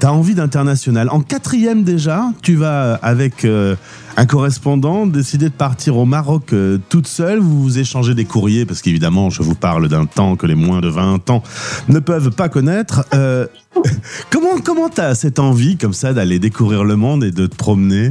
tu 0.00 0.06
as 0.06 0.12
envie 0.12 0.34
d'international. 0.34 1.08
En 1.10 1.20
quatrième 1.20 1.84
déjà, 1.84 2.32
tu 2.42 2.56
vas, 2.56 2.84
euh, 2.84 2.96
avec 3.02 3.44
euh, 3.44 3.76
un 4.16 4.26
correspondant, 4.26 5.06
décider 5.06 5.50
de 5.50 5.54
partir 5.54 5.96
au 5.98 6.06
Maroc 6.06 6.52
euh, 6.52 6.78
toute 6.88 7.06
seule. 7.06 7.38
Vous 7.38 7.62
vous 7.62 7.78
échangez 7.78 8.14
des 8.14 8.24
courriers, 8.24 8.64
parce 8.64 8.80
qu'évidemment, 8.80 9.30
je 9.30 9.42
vous 9.42 9.54
parle 9.54 9.88
d'un 9.88 10.06
temps 10.06 10.36
que 10.36 10.46
les 10.46 10.54
moins 10.54 10.80
de 10.80 10.88
20 10.88 11.28
ans 11.30 11.42
ne 11.88 11.98
peuvent 11.98 12.30
pas 12.30 12.48
connaître. 12.48 13.04
Euh, 13.14 13.46
comment 14.30 14.58
comment 14.64 14.88
tu 14.88 15.02
as 15.02 15.14
cette 15.14 15.38
envie, 15.38 15.76
comme 15.76 15.92
ça, 15.92 16.14
d'aller 16.14 16.38
découvrir 16.38 16.84
le 16.84 16.96
monde 16.96 17.22
et 17.22 17.30
de 17.30 17.46
te 17.46 17.56
promener? 17.56 18.06
Euh, 18.08 18.10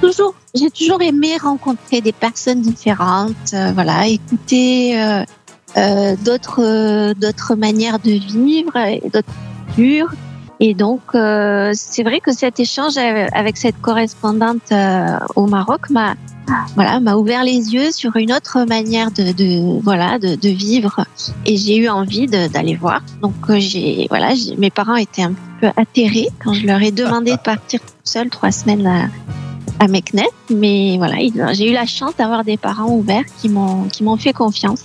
toujours, 0.00 0.34
j'ai 0.54 0.70
toujours 0.70 1.02
aimé 1.02 1.36
rencontrer 1.40 2.00
des 2.00 2.12
personnes 2.12 2.60
différentes, 2.60 3.52
euh, 3.54 3.72
voilà, 3.72 4.06
écouter 4.06 5.00
euh, 5.00 5.24
euh, 5.76 6.16
d'autres 6.24 6.62
euh, 6.62 7.14
d'autres 7.14 7.54
manières 7.54 7.98
de 7.98 8.12
vivre 8.12 8.72
d'autres 9.12 9.32
cultures. 9.74 10.12
Et 10.58 10.72
donc, 10.72 11.02
euh, 11.14 11.72
c'est 11.74 12.02
vrai 12.02 12.20
que 12.20 12.32
cet 12.32 12.58
échange 12.60 12.96
avec 12.96 13.58
cette 13.58 13.78
correspondante 13.82 14.72
euh, 14.72 15.18
au 15.34 15.46
Maroc 15.46 15.90
m'a 15.90 16.14
voilà 16.76 17.00
m'a 17.00 17.16
ouvert 17.16 17.42
les 17.42 17.74
yeux 17.74 17.90
sur 17.90 18.16
une 18.16 18.32
autre 18.32 18.64
manière 18.66 19.10
de, 19.10 19.80
voilà 19.82 20.18
de, 20.18 20.48
vivre 20.48 21.04
et 21.44 21.56
j'ai 21.56 21.76
eu 21.76 21.88
envie 21.88 22.26
d'aller 22.26 22.74
voir. 22.74 23.02
Donc 23.20 23.34
euh, 23.50 23.56
j'ai 23.58 24.06
voilà 24.08 24.30
mes 24.56 24.70
parents 24.70 24.96
étaient 24.96 25.22
un 25.22 25.34
peu 25.60 25.68
atterrés 25.76 26.28
quand 26.42 26.54
je 26.54 26.66
leur 26.66 26.80
ai 26.80 26.92
demandé 26.92 27.32
de 27.32 27.36
partir 27.38 27.80
toute 28.06 28.12
seule 28.12 28.30
trois 28.30 28.52
semaines 28.52 28.86
à, 28.86 29.08
à 29.80 29.88
Meknes, 29.88 30.22
mais 30.54 30.96
voilà 30.96 31.16
j'ai 31.52 31.70
eu 31.70 31.72
la 31.72 31.86
chance 31.86 32.14
d'avoir 32.16 32.44
des 32.44 32.56
parents 32.56 32.90
ouverts 32.92 33.24
qui 33.40 33.48
m'ont 33.48 34.16
fait 34.16 34.32
confiance. 34.32 34.84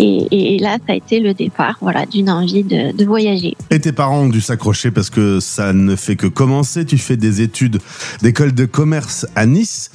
Et, 0.00 0.58
là, 0.60 0.76
ça 0.86 0.92
a 0.92 0.96
été 0.96 1.18
le 1.18 1.34
départ, 1.34 1.76
voilà, 1.80 2.06
d'une 2.06 2.30
envie 2.30 2.62
de, 2.62 2.96
de 2.96 3.04
voyager. 3.04 3.56
Et 3.70 3.80
tes 3.80 3.90
parents 3.90 4.20
ont 4.20 4.28
dû 4.28 4.40
s'accrocher 4.40 4.92
parce 4.92 5.10
que 5.10 5.40
ça 5.40 5.72
ne 5.72 5.96
fait 5.96 6.14
que 6.14 6.28
commencer. 6.28 6.84
Tu 6.84 6.98
fais 6.98 7.16
des 7.16 7.40
études 7.40 7.80
d'école 8.22 8.54
de 8.54 8.64
commerce 8.64 9.26
à 9.34 9.44
Nice. 9.46 9.90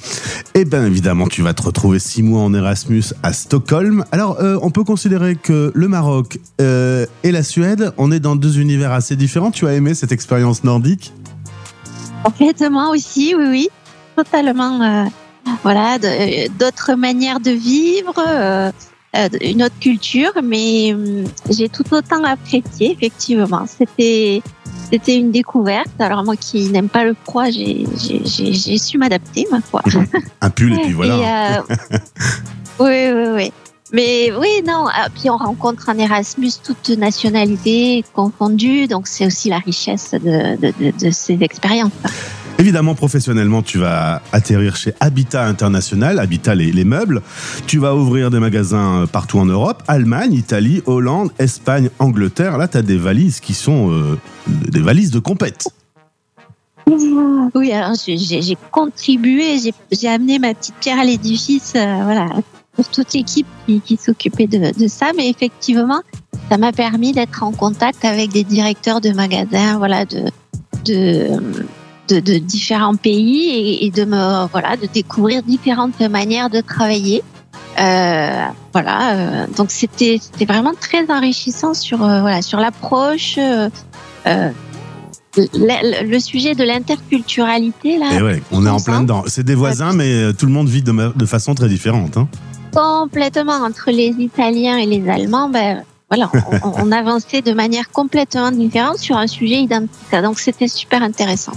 Et 0.54 0.66
bien 0.66 0.84
évidemment, 0.84 1.26
tu 1.26 1.40
vas 1.40 1.54
te 1.54 1.62
retrouver 1.62 2.00
six 2.00 2.22
mois 2.22 2.42
en 2.42 2.52
Erasmus 2.52 3.04
à 3.22 3.32
Stockholm. 3.32 4.04
Alors, 4.12 4.38
euh, 4.40 4.58
on 4.60 4.70
peut 4.70 4.84
considérer 4.84 5.36
que 5.36 5.72
le 5.74 5.88
Maroc 5.88 6.38
euh, 6.60 7.06
et 7.22 7.32
la 7.32 7.42
Suède, 7.42 7.92
on 7.96 8.12
est 8.12 8.20
dans 8.20 8.36
deux 8.36 8.60
univers 8.60 8.92
assez 8.92 9.16
différents. 9.16 9.52
Tu 9.52 9.66
as 9.66 9.72
aimé 9.72 9.94
cette 9.94 10.12
expérience 10.12 10.64
nordique? 10.64 11.14
Complètement 12.24 12.90
aussi, 12.90 13.34
oui, 13.36 13.44
oui, 13.48 13.68
totalement. 14.16 14.80
euh, 14.82 15.04
voilà, 15.62 15.98
de- 15.98 16.48
d'autres 16.58 16.94
manières 16.94 17.38
de 17.40 17.50
vivre, 17.50 18.14
euh, 18.18 18.72
euh, 19.16 19.28
une 19.42 19.62
autre 19.62 19.78
culture, 19.78 20.32
mais 20.42 20.94
hum, 20.94 21.24
j'ai 21.50 21.68
tout 21.68 21.84
autant 21.92 22.24
apprécié, 22.24 22.92
effectivement. 22.92 23.64
C'était 23.66 24.42
c'était 24.90 25.16
une 25.16 25.30
découverte. 25.30 25.88
Alors 25.98 26.24
moi 26.24 26.36
qui 26.36 26.68
n'aime 26.70 26.88
pas 26.88 27.04
le 27.04 27.14
froid, 27.24 27.46
j'ai 27.50 27.86
su 28.78 28.96
m'adapter, 28.98 29.46
ma 29.50 29.60
foi. 29.60 29.82
Un 30.40 30.50
pull 30.50 30.72
et 30.72 30.78
puis 30.78 30.92
voilà. 30.92 31.14
Et, 31.16 31.58
euh, 31.58 31.62
oui, 32.80 33.12
oui, 33.12 33.28
oui. 33.34 33.52
Mais 33.94 34.32
oui, 34.36 34.48
non. 34.66 34.86
ah, 34.92 35.06
Puis 35.14 35.30
on 35.30 35.36
rencontre 35.36 35.88
en 35.88 35.96
Erasmus 35.96 36.50
toutes 36.64 36.88
nationalités 36.98 38.04
confondues, 38.12 38.88
donc 38.88 39.06
c'est 39.06 39.24
aussi 39.24 39.48
la 39.48 39.58
richesse 39.58 40.10
de, 40.12 40.56
de, 40.60 40.72
de, 40.80 40.98
de 41.06 41.10
ces 41.12 41.38
expériences. 41.42 41.92
Évidemment, 42.58 42.94
professionnellement, 42.94 43.62
tu 43.62 43.78
vas 43.78 44.20
atterrir 44.32 44.74
chez 44.76 44.94
Habitat 45.00 45.46
International, 45.46 46.18
Habitat 46.18 46.54
les, 46.56 46.72
les 46.72 46.84
meubles. 46.84 47.22
Tu 47.66 47.78
vas 47.78 47.94
ouvrir 47.94 48.30
des 48.30 48.40
magasins 48.40 49.02
euh, 49.02 49.06
partout 49.06 49.38
en 49.38 49.44
Europe, 49.46 49.82
Allemagne, 49.88 50.32
Italie, 50.34 50.82
Hollande, 50.86 51.30
Espagne, 51.38 51.88
Angleterre. 52.00 52.58
Là, 52.58 52.66
tu 52.68 52.76
as 52.78 52.82
des 52.82 52.96
valises 52.98 53.38
qui 53.40 53.54
sont 53.54 53.92
euh, 53.92 54.18
des 54.48 54.80
valises 54.80 55.10
de 55.12 55.18
compète. 55.20 55.68
Oui, 57.54 57.72
alors 57.72 57.94
j'ai- 57.96 58.56
contribué, 58.70 59.58
j'ai 59.58 59.72
j'ai 59.90 60.08
amené 60.08 60.38
ma 60.38 60.52
petite 60.54 60.74
pierre 60.80 60.98
à 61.00 61.04
l'édifice, 61.04 61.72
euh, 61.76 62.00
voilà, 62.04 62.26
pour 62.74 62.88
toute 62.88 63.12
l'équipe 63.14 63.46
qui, 63.66 63.80
qui 63.80 63.96
s'occupait 63.96 64.46
de, 64.46 64.78
de 64.78 64.88
ça. 64.88 65.06
Mais 65.16 65.28
effectivement, 65.30 66.00
ça 66.50 66.58
m'a 66.58 66.72
permis 66.72 67.12
d'être 67.12 67.42
en 67.42 67.52
contact 67.52 68.04
avec 68.04 68.30
des 68.32 68.44
directeurs 68.44 69.00
de 69.00 69.10
magasins, 69.10 69.78
voilà, 69.78 70.04
de 70.04 70.24
de, 70.84 71.28
de, 72.08 72.20
de 72.20 72.34
différents 72.38 72.96
pays 72.96 73.48
et, 73.48 73.86
et 73.86 73.90
de 73.90 74.04
me 74.04 74.46
voilà, 74.52 74.76
de 74.76 74.86
découvrir 74.92 75.42
différentes 75.42 76.00
manières 76.00 76.50
de 76.50 76.60
travailler. 76.60 77.22
Euh, 77.80 78.44
voilà, 78.72 79.14
euh, 79.16 79.46
donc 79.56 79.70
c'était 79.70 80.18
c'était 80.20 80.44
vraiment 80.44 80.74
très 80.78 81.10
enrichissant 81.10 81.74
sur 81.74 82.04
euh, 82.04 82.20
voilà 82.20 82.42
sur 82.42 82.60
l'approche. 82.60 83.38
le, 85.36 86.04
le 86.08 86.18
sujet 86.20 86.54
de 86.54 86.62
l'interculturalité 86.64 87.98
là 87.98 88.12
Et 88.12 88.22
ouais, 88.22 88.42
on 88.52 88.64
est 88.66 88.70
en 88.70 88.80
plein 88.80 89.00
dedans. 89.02 89.24
C'est 89.26 89.42
des 89.42 89.54
voisins, 89.56 89.92
mais 89.92 90.32
tout 90.34 90.46
le 90.46 90.52
monde 90.52 90.68
vit 90.68 90.82
de 90.82 91.26
façon 91.26 91.54
très 91.54 91.68
différente. 91.68 92.16
hein. 92.16 92.28
Complètement 92.74 93.64
entre 93.64 93.90
les 93.90 94.14
Italiens 94.18 94.76
et 94.76 94.86
les 94.86 95.08
Allemands, 95.08 95.48
ben 95.48 95.84
voilà, 96.10 96.30
on, 96.62 96.92
avançait 96.92 97.40
de 97.40 97.52
manière 97.52 97.90
complètement 97.90 98.52
différente 98.52 98.98
sur 98.98 99.16
un 99.16 99.26
sujet 99.26 99.56
identitaire. 99.56 100.22
Donc 100.22 100.38
c'était 100.38 100.68
super 100.68 101.02
intéressant. 101.02 101.52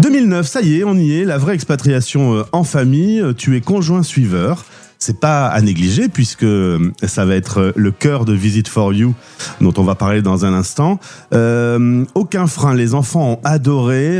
2009, 0.00 0.46
ça 0.46 0.60
y 0.62 0.80
est, 0.80 0.84
on 0.84 0.96
y 0.96 1.20
est, 1.20 1.24
la 1.24 1.38
vraie 1.38 1.54
expatriation 1.54 2.34
euh, 2.34 2.42
en 2.52 2.64
famille. 2.64 3.20
euh, 3.20 3.32
Tu 3.32 3.56
es 3.56 3.60
conjoint 3.60 4.02
suiveur. 4.02 4.64
C'est 4.98 5.20
pas 5.20 5.46
à 5.46 5.60
négliger 5.60 6.08
puisque 6.08 6.44
euh, 6.44 6.92
ça 7.02 7.24
va 7.24 7.34
être 7.34 7.58
euh, 7.60 7.72
le 7.76 7.90
cœur 7.90 8.24
de 8.24 8.32
Visit 8.32 8.68
for 8.68 8.92
You 8.92 9.14
dont 9.60 9.74
on 9.76 9.82
va 9.82 9.94
parler 9.94 10.22
dans 10.22 10.44
un 10.44 10.54
instant. 10.54 10.98
Euh, 11.32 12.04
aucun 12.14 12.46
frein, 12.46 12.74
les 12.74 12.94
enfants 12.94 13.32
ont 13.32 13.40
adoré. 13.44 14.16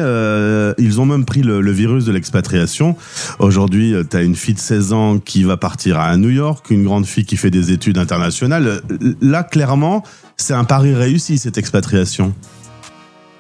ils 0.78 1.00
ont 1.00 1.06
même 1.06 1.24
pris 1.24 1.42
le, 1.42 1.60
le 1.60 1.72
virus 1.72 2.04
de 2.04 2.12
l'expatriation. 2.12 2.96
Aujourd'hui, 3.38 3.94
tu 4.10 4.16
as 4.16 4.22
une 4.22 4.36
fille 4.36 4.54
de 4.54 4.58
16 4.58 4.92
ans 4.92 5.18
qui 5.18 5.44
va 5.44 5.56
partir 5.56 5.98
à 5.98 6.16
New 6.16 6.30
York, 6.30 6.70
une 6.70 6.84
grande 6.84 7.06
fille 7.06 7.24
qui 7.24 7.36
fait 7.36 7.50
des 7.50 7.72
études 7.72 7.98
internationales. 7.98 8.82
Là, 9.20 9.42
clairement, 9.42 10.02
c'est 10.36 10.54
un 10.54 10.64
pari 10.64 10.94
réussi 10.94 11.38
cette 11.38 11.58
expatriation. 11.58 12.34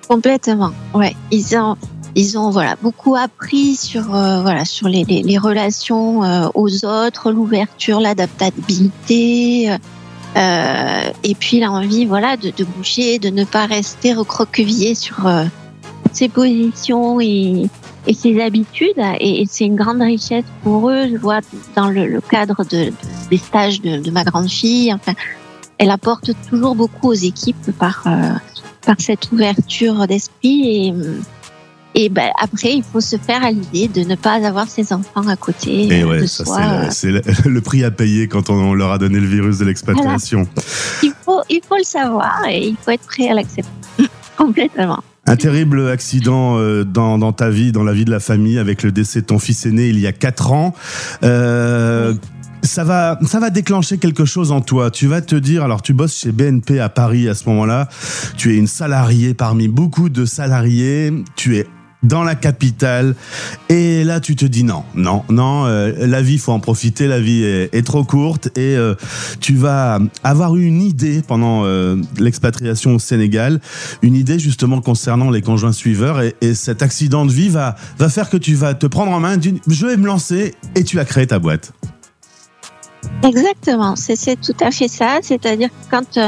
Complètement. 0.08 0.72
Ouais, 0.92 1.14
ils 1.30 1.56
ont 1.56 1.76
ils 2.16 2.38
ont 2.38 2.50
voilà 2.50 2.76
beaucoup 2.80 3.16
appris 3.16 3.76
sur 3.76 4.14
euh, 4.14 4.40
voilà 4.42 4.64
sur 4.64 4.88
les, 4.88 5.04
les, 5.04 5.38
relations 5.38 6.22
euh, 6.24 6.48
aux 6.54 6.84
autres, 6.84 7.32
l'ouverture, 7.32 8.00
l'adaptabilité. 8.00 9.70
euh, 9.70 9.78
euh, 10.36 11.10
et 11.22 11.34
puis 11.36 11.60
l'envie 11.60 12.06
voilà 12.06 12.36
de, 12.36 12.50
de 12.50 12.64
bouger, 12.64 13.18
de 13.18 13.30
ne 13.30 13.44
pas 13.44 13.66
rester 13.66 14.12
recroquevillé 14.14 14.94
sur 14.94 15.28
ses 16.12 16.28
positions 16.28 17.20
et, 17.20 17.66
et 18.06 18.14
ses 18.14 18.40
habitudes. 18.40 18.98
Et, 19.20 19.44
c'est 19.48 19.64
une 19.64 19.76
grande 19.76 20.02
richesse 20.02 20.44
pour 20.64 20.90
eux. 20.90 21.06
Je 21.10 21.16
vois 21.16 21.40
dans 21.76 21.88
le, 21.88 22.06
le 22.06 22.20
cadre 22.20 22.64
de, 22.64 22.86
de- 22.86 22.92
des 23.30 23.38
stages 23.38 23.80
de, 23.80 23.98
de 23.98 24.10
ma 24.10 24.24
grande 24.24 24.48
fille. 24.48 24.92
Enfin, 24.92 25.14
elle 25.78 25.90
apporte 25.90 26.30
toujours 26.50 26.74
beaucoup 26.74 27.08
aux 27.08 27.12
équipes 27.14 27.70
par 27.78 28.04
par 28.84 28.96
cette 28.98 29.30
ouverture 29.32 30.06
d'esprit 30.06 30.88
et 30.88 30.94
et 31.94 32.08
ben 32.08 32.30
après 32.40 32.74
il 32.74 32.82
faut 32.82 33.00
se 33.00 33.16
faire 33.16 33.44
à 33.44 33.50
l'idée 33.50 33.88
de 33.88 34.00
ne 34.02 34.14
pas 34.14 34.46
avoir 34.46 34.68
ses 34.68 34.92
enfants 34.92 35.26
à 35.28 35.36
côté 35.36 35.86
Et 35.86 36.02
euh, 36.02 36.08
ouais, 36.08 36.26
ça 36.26 36.90
c'est 36.90 37.10
le, 37.46 37.60
prix 37.60 37.84
à 37.84 37.90
payer 37.90 38.28
quand 38.28 38.50
on 38.50 38.74
leur 38.74 38.92
a 38.92 38.98
donné 38.98 39.20
le 39.20 39.26
virus 39.26 39.58
de 39.58 39.64
l'expatriation. 39.64 40.48
Il 41.02 41.12
faut 41.24 41.40
il 41.48 41.60
faut 41.66 41.76
le 41.76 41.84
savoir 41.84 42.42
et 42.48 42.68
il 42.68 42.76
faut 42.76 42.90
être 42.90 43.06
prêt 43.06 43.28
à 43.28 43.34
l'accepter 43.34 43.70
complètement. 44.36 45.02
Un 45.26 45.36
terrible 45.36 45.88
accident 45.88 46.58
euh, 46.58 46.84
dans, 46.84 47.16
dans 47.16 47.32
ta 47.32 47.48
vie, 47.48 47.72
dans 47.72 47.82
la 47.82 47.94
vie 47.94 48.04
de 48.04 48.10
la 48.10 48.20
famille, 48.20 48.58
avec 48.58 48.82
le 48.82 48.92
décès 48.92 49.22
de 49.22 49.26
ton 49.26 49.38
fils 49.38 49.64
aîné 49.64 49.88
il 49.88 49.98
y 49.98 50.06
a 50.06 50.12
4 50.12 50.52
ans. 50.52 50.74
Euh, 51.22 52.12
ça 52.64 52.84
va, 52.84 53.18
ça 53.26 53.40
va 53.40 53.50
déclencher 53.50 53.98
quelque 53.98 54.24
chose 54.24 54.50
en 54.50 54.60
toi. 54.60 54.90
Tu 54.90 55.06
vas 55.06 55.20
te 55.20 55.36
dire, 55.36 55.62
alors 55.64 55.82
tu 55.82 55.92
bosses 55.92 56.16
chez 56.16 56.32
BNP 56.32 56.80
à 56.80 56.88
Paris 56.88 57.28
à 57.28 57.34
ce 57.34 57.48
moment-là, 57.48 57.88
tu 58.36 58.54
es 58.54 58.56
une 58.56 58.66
salariée 58.66 59.34
parmi 59.34 59.68
beaucoup 59.68 60.08
de 60.08 60.24
salariés, 60.24 61.12
tu 61.36 61.56
es 61.56 61.66
dans 62.04 62.22
la 62.22 62.34
capitale, 62.34 63.14
et 63.68 64.04
là 64.04 64.20
tu 64.20 64.36
te 64.36 64.44
dis 64.44 64.62
non, 64.62 64.84
non, 64.94 65.24
non, 65.28 65.66
euh, 65.66 66.06
la 66.06 66.22
vie 66.22 66.38
faut 66.38 66.52
en 66.52 66.60
profiter, 66.60 67.06
la 67.06 67.18
vie 67.18 67.42
est, 67.44 67.86
trop 67.86 68.04
courte, 68.04 68.46
et 68.56 68.76
euh, 68.76 68.94
tu 69.40 69.54
vas 69.54 69.98
avoir 70.22 70.56
une 70.56 70.80
idée 70.80 71.22
pendant 71.26 71.64
euh, 71.64 71.96
l'expatriation 72.18 72.94
au 72.94 72.98
Sénégal, 72.98 73.60
une 74.02 74.14
idée 74.14 74.38
justement 74.38 74.80
concernant 74.80 75.30
les 75.30 75.42
conjoints 75.42 75.72
suiveurs, 75.72 76.20
et, 76.20 76.34
et 76.40 76.54
cet 76.54 76.82
accident 76.82 77.26
de 77.26 77.32
vie 77.32 77.48
va, 77.48 77.76
va 77.98 78.08
faire 78.08 78.30
que 78.30 78.36
tu 78.36 78.54
vas 78.54 78.74
te 78.74 78.86
prendre 78.86 79.12
en 79.12 79.20
main, 79.20 79.36
je 79.40 79.86
vais 79.86 79.96
me 79.96 80.06
lancer, 80.06 80.54
et 80.74 80.84
tu 80.84 81.00
as 81.00 81.04
créé 81.04 81.26
ta 81.26 81.38
boîte. 81.38 81.72
Exactement, 83.22 83.96
c'est 83.96 84.40
tout 84.40 84.56
à 84.60 84.70
fait 84.70 84.88
ça. 84.88 85.18
C'est-à-dire 85.22 85.68
quand 85.90 86.18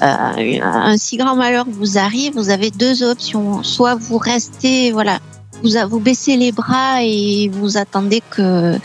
un 0.00 0.96
si 0.96 1.16
grand 1.16 1.36
malheur 1.36 1.66
vous 1.68 1.98
arrive, 1.98 2.34
vous 2.34 2.50
avez 2.50 2.70
deux 2.70 3.02
options. 3.02 3.62
Soit 3.62 3.94
vous 3.94 4.18
restez, 4.18 4.92
voilà, 4.92 5.18
vous, 5.62 5.70
vous 5.88 6.00
baissez 6.00 6.36
les 6.36 6.52
bras 6.52 7.02
et 7.02 7.48
vous 7.52 7.76
attendez 7.76 8.22
que 8.30 8.78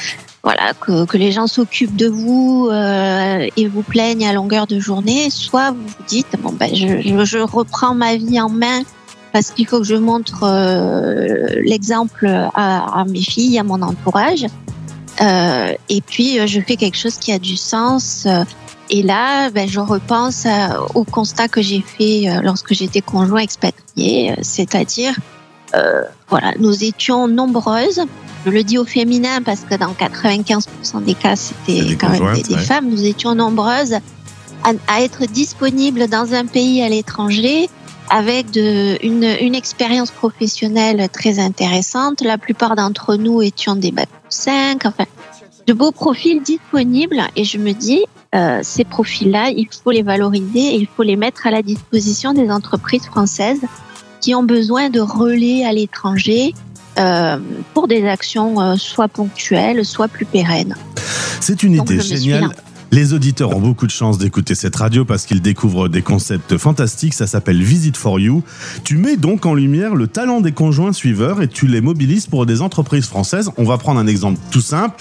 voilà 0.43 0.73
que, 0.73 1.17
les 1.17 1.31
gens 1.31 1.47
s'occupent 1.47 1.95
de 1.95 2.07
vous 2.07 2.69
euh, 2.71 3.47
et 3.57 3.67
vous 3.67 3.83
plaignent 3.83 4.27
à 4.27 4.33
longueur 4.33 4.67
de 4.67 4.79
journée. 4.79 5.29
Soit 5.29 5.71
vous 5.71 5.85
vous 5.85 6.03
dites 6.07 6.27
bon 6.41 6.53
ben 6.53 6.73
je, 6.73 7.37
reprends 7.39 7.93
ma 7.93 8.15
vie 8.15 8.39
en 8.39 8.49
main 8.49 8.81
parce 9.33 9.51
qu'il 9.51 9.67
faut 9.67 9.79
que 9.79 9.85
je 9.85 9.95
montre 9.95 10.43
euh, 10.43 11.47
l'exemple 11.63 12.27
à, 12.27 13.03
mes 13.07 13.21
filles, 13.21 13.59
à 13.59 13.63
mon 13.63 13.81
entourage. 13.81 14.45
Euh, 15.21 15.73
et 15.89 16.01
puis, 16.01 16.39
euh, 16.39 16.47
je 16.47 16.61
fais 16.61 16.77
quelque 16.77 16.97
chose 16.97 17.17
qui 17.17 17.31
a 17.31 17.39
du 17.39 17.57
sens. 17.57 18.25
Euh, 18.89 18.95
Et 18.97 19.03
là, 19.03 19.49
ben, 19.51 19.67
je 19.67 19.79
repense 19.79 20.45
à- 20.45 20.81
au 20.95 21.03
constat 21.03 21.47
que 21.47 21.61
j'ai 21.61 21.81
fait 21.81 22.29
euh, 22.29 22.41
lorsque 22.41 22.73
j'étais 22.73 23.01
conjoint 23.01 23.39
expatrié, 23.41 24.31
euh, 24.31 24.35
c'est-à-dire, 24.41 25.13
euh, 25.75 26.03
voilà, 26.29 26.53
nous 26.59 26.83
étions 26.83 27.27
nombreuses. 27.27 28.01
Je 28.45 28.51
le 28.51 28.63
dis 28.63 28.77
au 28.77 28.85
féminin 28.85 29.41
parce 29.43 29.61
que 29.61 29.75
dans 29.75 29.93
95% 29.93 31.01
des 31.03 31.13
cas, 31.13 31.35
c'était 31.35 31.95
quand 31.95 32.09
même 32.09 32.19
des, 32.19 32.25
conjointes, 32.25 32.47
des 32.47 32.55
ouais. 32.55 32.61
femmes. 32.61 32.89
Nous 32.89 33.05
étions 33.05 33.35
nombreuses 33.35 33.93
à, 34.63 34.71
à 34.87 35.01
être 35.01 35.25
disponibles 35.25 36.07
dans 36.07 36.33
un 36.33 36.45
pays 36.45 36.81
à 36.81 36.89
l'étranger 36.89 37.69
avec 38.09 38.49
de, 38.51 38.97
une, 39.05 39.23
une 39.41 39.53
expérience 39.55 40.09
professionnelle 40.09 41.09
très 41.11 41.37
intéressante. 41.39 42.21
La 42.21 42.37
plupart 42.37 42.75
d'entre 42.75 43.15
nous 43.15 43.41
étions 43.41 43.75
des 43.75 43.91
bac 43.91 44.09
5, 44.29 44.85
enfin, 44.85 45.05
de 45.67 45.73
beaux 45.73 45.91
profils 45.91 46.41
disponibles. 46.41 47.21
Et 47.35 47.43
je 47.43 47.57
me 47.59 47.71
dis, 47.73 48.03
euh, 48.35 48.59
ces 48.61 48.83
profils-là, 48.83 49.49
il 49.49 49.67
faut 49.83 49.91
les 49.91 50.03
valoriser 50.03 50.59
et 50.59 50.75
il 50.75 50.87
faut 50.87 51.03
les 51.03 51.15
mettre 51.15 51.47
à 51.47 51.51
la 51.51 51.63
disposition 51.63 52.33
des 52.33 52.51
entreprises 52.51 53.05
françaises 53.05 53.61
qui 54.21 54.35
ont 54.35 54.43
besoin 54.43 54.89
de 54.89 54.99
relais 54.99 55.65
à 55.65 55.73
l'étranger 55.73 56.53
euh, 56.99 57.37
pour 57.73 57.87
des 57.87 58.05
actions 58.05 58.61
euh, 58.61 58.75
soit 58.75 59.07
ponctuelles, 59.07 59.83
soit 59.85 60.07
plus 60.07 60.25
pérennes. 60.25 60.75
C'est 61.39 61.63
une 61.63 61.77
Donc, 61.77 61.89
idée 61.89 62.01
géniale. 62.01 62.49
Les 62.91 63.13
auditeurs 63.13 63.55
ont 63.55 63.59
beaucoup 63.59 63.85
de 63.85 63.91
chance 63.91 64.17
d'écouter 64.17 64.55
cette 64.55 64.75
radio 64.75 65.05
parce 65.05 65.25
qu'ils 65.27 65.41
découvrent 65.43 65.89
des 65.89 66.01
concepts 66.01 66.57
fantastiques. 66.57 67.13
Ça 67.13 67.27
s'appelle 67.27 67.61
Visit 67.61 67.95
for 67.95 68.19
You. 68.19 68.41
Tu 68.83 68.97
mets 68.97 69.15
donc 69.15 69.45
en 69.45 69.53
lumière 69.53 69.93
le 69.93 70.07
talent 70.07 70.41
des 70.41 70.53
conjoints 70.53 70.91
suiveurs 70.91 71.41
et 71.43 71.47
tu 71.47 71.67
les 71.67 71.81
mobilises 71.81 72.25
pour 72.25 72.47
des 72.47 72.61
entreprises 72.61 73.05
françaises. 73.05 73.51
On 73.57 73.63
va 73.63 73.77
prendre 73.77 73.99
un 73.99 74.07
exemple 74.07 74.39
tout 74.49 74.61
simple. 74.61 74.95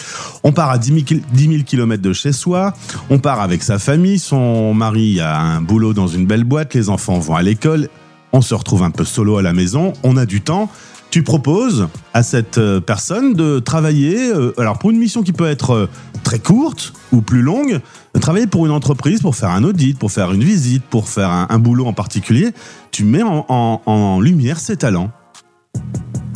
On 0.44 0.52
part 0.52 0.68
à 0.70 0.76
10 0.76 0.88
000, 0.88 1.00
kil- 1.04 1.22
10 1.32 1.48
000 1.48 1.62
km 1.64 2.02
de 2.02 2.12
chez 2.12 2.32
soi. 2.32 2.74
On 3.08 3.18
part 3.18 3.40
avec 3.40 3.62
sa 3.62 3.78
famille. 3.78 4.18
Son 4.18 4.74
mari 4.74 5.20
a 5.20 5.38
un 5.40 5.62
boulot 5.62 5.94
dans 5.94 6.08
une 6.08 6.26
belle 6.26 6.44
boîte. 6.44 6.74
Les 6.74 6.90
enfants 6.90 7.18
vont 7.18 7.36
à 7.36 7.42
l'école. 7.42 7.88
On 8.34 8.42
se 8.42 8.54
retrouve 8.54 8.82
un 8.82 8.90
peu 8.90 9.06
solo 9.06 9.38
à 9.38 9.42
la 9.42 9.54
maison. 9.54 9.94
On 10.02 10.18
a 10.18 10.26
du 10.26 10.42
temps. 10.42 10.70
Tu 11.10 11.22
proposes 11.22 11.88
à 12.12 12.22
cette 12.22 12.58
euh, 12.58 12.80
personne 12.80 13.32
de 13.32 13.60
travailler, 13.60 14.30
euh, 14.30 14.52
alors 14.58 14.78
pour 14.78 14.90
une 14.90 14.98
mission 14.98 15.22
qui 15.22 15.32
peut 15.32 15.46
être 15.46 15.70
euh, 15.70 15.86
très 16.28 16.40
courte 16.40 16.92
ou 17.10 17.22
plus 17.22 17.40
longue, 17.40 17.80
travailler 18.20 18.46
pour 18.46 18.66
une 18.66 18.72
entreprise, 18.72 19.22
pour 19.22 19.34
faire 19.34 19.48
un 19.48 19.64
audit, 19.64 19.98
pour 19.98 20.12
faire 20.12 20.30
une 20.30 20.44
visite, 20.44 20.82
pour 20.84 21.08
faire 21.08 21.30
un, 21.30 21.58
boulot 21.58 21.86
en 21.86 21.94
particulier. 21.94 22.50
Tu 22.90 23.04
mets 23.04 23.22
en, 23.22 24.20
lumière 24.20 24.60
ses 24.60 24.76
talents. 24.76 25.10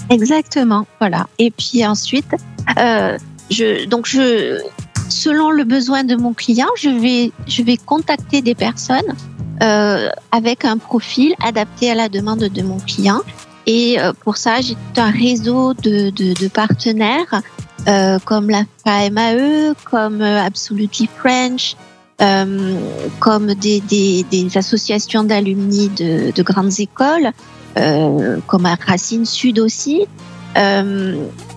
Exactement, 0.09 0.87
voilà. 0.99 1.27
Et 1.39 1.51
puis 1.51 1.85
ensuite, 1.85 2.35
euh, 2.79 3.19
je, 3.51 3.85
donc 3.85 4.07
selon 5.11 5.51
le 5.51 5.65
besoin 5.65 6.05
de 6.05 6.17
mon 6.17 6.33
client, 6.33 6.69
je 6.79 6.89
vais, 6.89 7.31
je 7.47 7.63
vais 7.63 7.77
contacter 7.77 8.41
des 8.41 8.55
personnes 8.55 9.15
euh, 9.63 10.09
avec 10.31 10.65
un 10.65 10.79
profil 10.79 11.35
adapté 11.45 11.91
à 11.91 11.95
la 11.95 12.09
demande 12.09 12.45
de 12.45 12.63
mon 12.63 12.79
client. 12.79 13.21
Et 13.67 14.01
euh, 14.01 14.15
pour 14.25 14.39
ça, 14.39 14.63
j'ai 14.63 14.75
un 14.97 15.11
réseau 15.11 15.75
de 15.75 16.49
partenaires 16.49 17.43
euh, 17.89 18.19
comme 18.25 18.51
la 18.51 18.65
FAMAE, 18.85 19.75
comme 19.91 20.21
euh, 20.23 20.43
Absolutely 20.43 21.09
French, 21.19 21.77
euh, 22.21 22.77
comme 23.19 23.55
des, 23.55 23.81
des, 23.81 24.25
des 24.31 24.57
associations 24.57 25.25
d'alumni 25.25 25.89
de, 25.89 26.31
de 26.31 26.43
grandes 26.43 26.79
écoles, 26.79 27.31
euh, 27.77 28.39
comme 28.47 28.67
à 28.67 28.77
Racine 28.87 29.27
Sud 29.27 29.59
aussi. 29.59 30.07
Euh, 30.57 31.17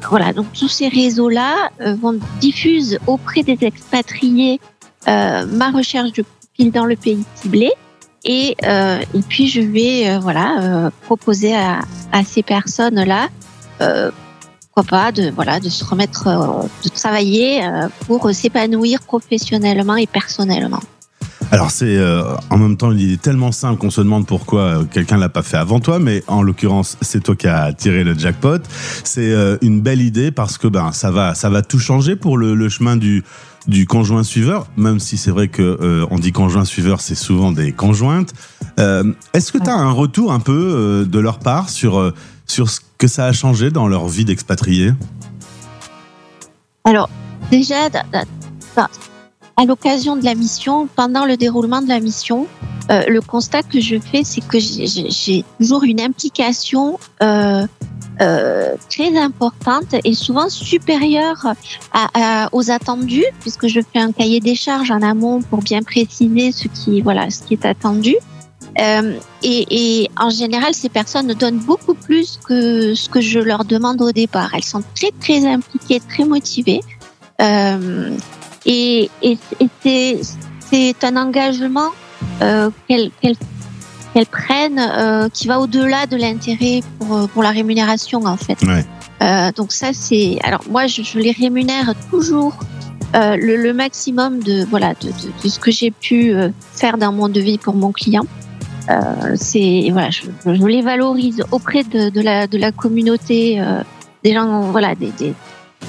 voilà, 0.10 0.32
donc 0.34 0.48
tous 0.54 0.70
ces 0.70 0.88
réseaux-là 0.88 1.70
vont 2.02 2.18
diffusent 2.40 2.98
auprès 3.08 3.44
des 3.44 3.58
expatriés 3.62 4.60
ma 5.06 5.72
recherche 5.72 6.14
de 6.14 6.24
profil 6.24 6.72
dans 6.72 6.86
le 6.86 6.96
pays 6.96 7.24
ciblé. 7.36 7.72
Et, 8.24 8.56
et 8.64 9.22
puis 9.28 9.48
je 9.48 9.62
vais 9.62 10.18
voilà 10.20 10.92
proposer 11.02 11.56
à, 11.56 11.82
à 12.12 12.24
ces 12.24 12.42
personnes-là, 12.42 13.28
pourquoi 14.76 15.00
pas, 15.00 15.12
de 15.12 15.32
voilà 15.32 15.60
de 15.60 15.70
se 15.70 15.86
remettre, 15.86 16.28
euh, 16.28 16.68
de 16.84 16.90
travailler 16.90 17.64
euh, 17.64 17.88
pour 18.06 18.30
s'épanouir 18.32 19.02
professionnellement 19.02 19.96
et 19.96 20.06
personnellement. 20.06 20.82
Alors 21.52 21.72
c'est 21.72 21.98
euh, 21.98 22.24
en 22.50 22.58
même 22.58 22.76
temps 22.76 22.92
une 22.92 23.00
idée 23.00 23.18
tellement 23.18 23.52
simple 23.52 23.80
qu'on 23.80 23.90
se 23.90 24.02
demande 24.02 24.26
pourquoi 24.26 24.62
euh, 24.62 24.84
quelqu'un 24.84 25.18
l'a 25.18 25.30
pas 25.30 25.44
fait 25.44 25.58
avant 25.58 25.80
toi, 25.80 26.00
mais 26.00 26.24
en 26.28 26.42
l'occurrence 26.42 26.98
c'est 27.02 27.24
toi 27.24 27.36
qui 27.36 27.48
as 27.48 27.72
tiré 27.72 28.04
le 28.04 28.18
jackpot. 28.18 28.58
C'est 29.04 29.32
euh, 29.32 29.58
une 29.62 29.80
belle 29.82 30.02
idée 30.02 30.32
parce 30.32 30.58
que 30.58 30.68
ben 30.68 30.92
ça 30.92 31.12
va 31.12 31.36
ça 31.36 31.50
va 31.50 31.62
tout 31.62 31.80
changer 31.80 32.16
pour 32.18 32.38
le, 32.38 32.54
le 32.54 32.68
chemin 32.68 32.98
du 32.98 33.24
du 33.68 33.88
conjoint 33.88 34.24
suiveur, 34.24 34.68
même 34.78 35.00
si 35.00 35.18
c'est 35.18 35.32
vrai 35.32 35.48
que 35.48 35.62
euh, 35.62 36.06
on 36.12 36.20
dit 36.20 36.32
conjoint 36.32 36.66
suiveur, 36.66 37.02
c'est 37.02 37.16
souvent 37.16 37.52
des 37.52 37.72
conjointes. 37.72 38.34
Euh, 38.80 39.12
Est-ce 39.34 39.52
que 39.52 39.58
tu 39.58 39.70
as 39.70 39.76
un 39.76 39.92
retour 39.92 40.32
un 40.34 40.40
peu 40.40 40.52
euh, 40.54 41.06
de 41.06 41.20
leur 41.20 41.40
part 41.40 41.70
sur 41.70 41.98
euh, 41.98 42.14
sur 42.46 42.70
ce 42.70 42.80
que 42.98 43.08
ça 43.08 43.26
a 43.26 43.32
changé 43.34 43.72
dans 43.72 43.88
leur 43.88 44.08
vie 44.08 44.26
d'expatrié 44.26 44.92
Alors, 46.84 47.10
déjà, 47.52 47.90
à 49.58 49.66
l'occasion 49.66 50.16
de 50.16 50.26
la 50.26 50.36
mission, 50.36 50.88
pendant 50.96 51.26
le 51.26 51.38
déroulement 51.38 51.82
de 51.82 51.88
la 51.88 52.00
mission, 52.00 52.48
euh, 52.92 53.04
le 53.08 53.22
constat 53.22 53.64
que 53.64 53.80
je 53.80 53.98
fais, 54.00 54.24
c'est 54.24 54.46
que 54.46 54.60
j'ai- 54.60 55.44
toujours 55.60 55.84
une 55.84 56.02
implication 56.02 57.00
euh, 57.24 57.66
euh, 58.22 58.76
très 58.90 59.18
importante 59.18 59.96
et 60.04 60.14
souvent 60.14 60.50
supérieure 60.50 61.48
aux 62.52 62.72
attendus, 62.72 63.26
puisque 63.42 63.68
je 63.68 63.80
fais 63.82 64.00
un 64.00 64.12
cahier 64.12 64.40
des 64.40 64.56
charges 64.56 64.92
en 64.92 65.02
amont 65.02 65.42
pour 65.42 65.62
bien 65.62 65.82
préciser 65.82 66.52
ce 66.52 66.68
qui, 66.68 67.02
voilà, 67.02 67.30
ce 67.30 67.44
qui 67.44 67.54
est 67.56 67.66
attendu. 67.66 68.16
Euh, 68.80 69.14
et, 69.42 69.66
et 70.04 70.10
en 70.18 70.30
général, 70.30 70.74
ces 70.74 70.90
personnes 70.90 71.28
donnent 71.28 71.60
beaucoup 71.60 71.94
plus 71.94 72.40
que 72.46 72.94
ce 72.94 73.10
que 73.10 73.22
je 73.22 73.40
leur 73.40 73.64
demande 73.64 74.02
au 74.02 74.12
départ. 74.12 74.52
Elles 74.54 74.64
sont 74.64 74.84
très 74.96 75.12
très 75.20 75.46
impliquées, 75.46 76.02
très 76.10 76.26
motivées. 76.26 76.82
Euh, 77.42 78.12
et 78.66 79.10
et, 79.22 79.38
et 79.86 80.20
c'est, 80.72 81.04
un 81.04 81.16
engagement 81.16 81.92
euh, 82.42 82.70
qu'elles, 82.88 83.12
prennent 84.30 85.30
qui 85.34 85.48
va 85.48 85.60
au-delà 85.60 86.06
de 86.06 86.18
l'intérêt 86.18 86.82
pour, 87.00 87.30
pour 87.30 87.44
la 87.44 87.52
rémunération 87.52 88.26
en 88.26 88.38
fait. 88.38 88.58
Ouais. 88.64 89.52
Donc 89.54 89.72
ça 89.72 89.92
c'est 89.94 90.38
alors 90.44 90.64
moi 90.70 90.88
je, 90.88 91.02
je 91.02 91.20
les 91.20 91.32
rémunère 91.32 91.94
toujours 92.10 92.56
le, 93.14 93.56
le 93.56 93.74
maximum 93.74 94.42
de 94.42 94.66
voilà 94.66 94.94
de, 94.96 95.08
de, 95.08 95.44
de 95.44 95.50
ce 95.50 95.60
que 95.60 95.72
j'ai 95.72 95.92
pu 95.92 96.34
faire 96.74 96.98
dans 96.98 97.12
mon 97.12 97.28
devis 97.30 97.58
pour 97.58 97.76
mon 97.76 97.92
client. 97.92 98.26
Euh, 98.90 99.36
c'est 99.36 99.90
voilà 99.92 100.12
je, 100.12 100.22
je 100.46 100.66
les 100.66 100.84
valorise 100.84 101.44
auprès 101.52 101.84
de, 101.84 102.10
de 102.10 102.22
la 102.22 102.46
de 102.46 102.58
la 102.60 102.72
communauté 102.72 103.60
euh, 103.60 103.82
des 104.24 104.34
gens 104.34 104.62
voilà 104.72 104.94
des, 104.94 105.12
des 105.18 105.34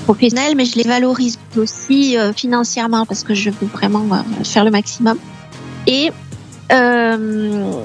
professionnels 0.06 0.54
mais 0.56 0.64
je 0.64 0.76
les 0.76 0.84
valorise 0.84 1.38
aussi 1.58 2.16
euh, 2.16 2.32
financièrement 2.32 3.04
parce 3.04 3.22
que 3.22 3.34
je 3.34 3.50
veux 3.50 3.66
vraiment 3.66 4.06
faire 4.44 4.64
le 4.64 4.70
maximum 4.70 5.18
et 5.86 6.10
euh, 6.72 7.82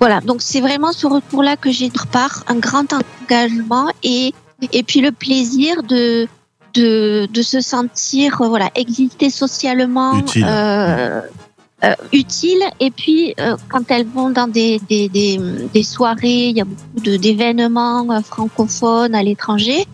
voilà, 0.00 0.20
donc 0.20 0.42
c'est 0.42 0.60
vraiment 0.60 0.92
ce 0.92 1.06
retour-là 1.06 1.56
que 1.56 1.70
j'ai 1.70 1.88
de 1.88 1.98
part, 2.12 2.44
un 2.48 2.56
grand 2.56 2.86
engagement 2.92 3.86
et, 4.02 4.34
et 4.72 4.82
puis 4.82 5.00
le 5.00 5.12
plaisir 5.12 5.82
de, 5.82 6.26
de, 6.74 7.26
de 7.32 7.42
se 7.42 7.60
sentir, 7.60 8.36
voilà, 8.38 8.70
exister 8.74 9.30
socialement. 9.30 10.18
Utile. 10.18 10.44
euh, 10.46 11.20
euh, 11.84 11.94
utile 12.12 12.62
et 12.80 12.90
puis 12.90 13.34
euh, 13.38 13.56
quand 13.68 13.90
elles 13.90 14.06
vont 14.06 14.30
dans 14.30 14.48
des, 14.48 14.80
des, 14.88 15.08
des, 15.08 15.38
des 15.72 15.82
soirées, 15.82 16.48
il 16.48 16.56
y 16.56 16.60
a 16.60 16.64
beaucoup 16.64 17.18
d'événements 17.18 18.06
euh, 18.10 18.20
francophones 18.20 19.14
à 19.14 19.22
l'étranger, 19.22 19.86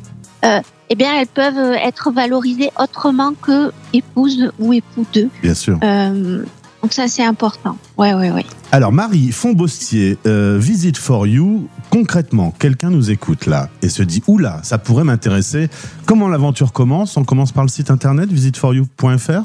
euh, 0.45 0.61
eh 0.89 0.95
bien 0.95 1.11
elles 1.21 1.27
peuvent 1.27 1.75
être 1.91 2.11
valorisées 2.11 2.71
autrement 2.79 3.33
que 3.35 3.73
épouses 3.93 4.51
ou 4.59 4.73
époux 4.73 5.07
d'eux. 5.13 5.29
Bien 5.43 5.55
sûr. 5.55 5.79
Euh, 5.83 6.45
donc 6.83 6.93
ça 6.93 7.09
c'est 7.09 7.25
important. 7.25 7.77
Ouais 7.99 8.15
ouais 8.15 8.31
ouais. 8.31 8.47
Alors 8.73 8.93
Marie 8.93 9.33
Fombostier, 9.33 10.17
euh, 10.27 10.57
Visit 10.59 10.97
for 10.97 11.27
You, 11.27 11.69
concrètement, 11.91 12.53
quelqu'un 12.59 12.91
nous 12.91 13.11
écoute 13.11 13.47
là 13.47 13.69
et 13.83 13.89
se 13.89 14.03
dit 14.03 14.23
oula, 14.29 14.61
ça 14.63 14.79
pourrait 14.79 15.05
m'intéresser. 15.05 15.69
Comment 16.07 16.29
l'aventure 16.29 16.73
commence? 16.73 17.17
On 17.17 17.25
commence 17.25 17.53
par 17.53 17.65
le 17.65 17.69
site 17.69 17.91
internet 17.91 18.31
visitforyou.fr 18.31 19.43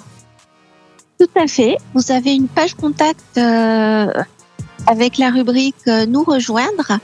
Tout 1.19 1.29
à 1.35 1.47
fait. 1.47 1.77
Vous 1.93 2.11
avez 2.11 2.33
une 2.33 2.47
page 2.47 2.75
contact 2.75 3.37
euh, 3.37 4.11
avec 4.87 5.17
la 5.17 5.29
rubrique 5.29 5.75
euh, 5.87 6.05
Nous 6.05 6.23
rejoindre 6.23 6.99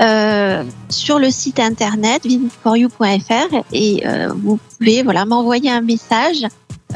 euh, 0.00 0.62
sur 0.88 1.18
le 1.18 1.30
site 1.30 1.58
internet 1.58 2.24
visitforyou.fr 2.24 3.64
et 3.72 4.06
euh, 4.06 4.28
vous 4.36 4.58
pouvez 4.78 5.02
voilà 5.02 5.24
m'envoyer 5.24 5.70
un 5.70 5.80
message, 5.80 6.46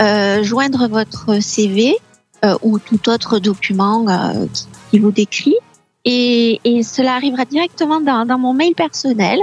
euh, 0.01 0.43
joindre 0.43 0.87
votre 0.87 1.43
CV 1.43 1.97
euh, 2.45 2.57
ou 2.63 2.79
tout 2.79 3.09
autre 3.09 3.39
document 3.39 4.05
qui, 4.53 4.67
qui 4.91 4.99
vous 4.99 5.13
décrit 5.13 5.57
et, 6.05 6.61
et 6.65 6.83
cela 6.83 7.15
arrivera 7.15 7.47
directement 7.47 8.01
dans, 8.01 8.27
dans 8.27 8.39
mon 8.39 8.53
mail 8.53 8.75
personnel 8.75 9.39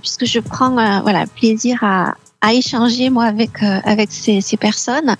puisque 0.00 0.26
je 0.26 0.38
prends 0.38 0.70
voilà 1.02 1.26
plaisir 1.26 1.82
à, 1.82 2.14
à 2.40 2.52
échanger 2.52 3.10
moi 3.10 3.24
avec 3.24 3.62
avec 3.62 4.12
ces, 4.12 4.40
ces 4.40 4.56
personnes. 4.56 5.16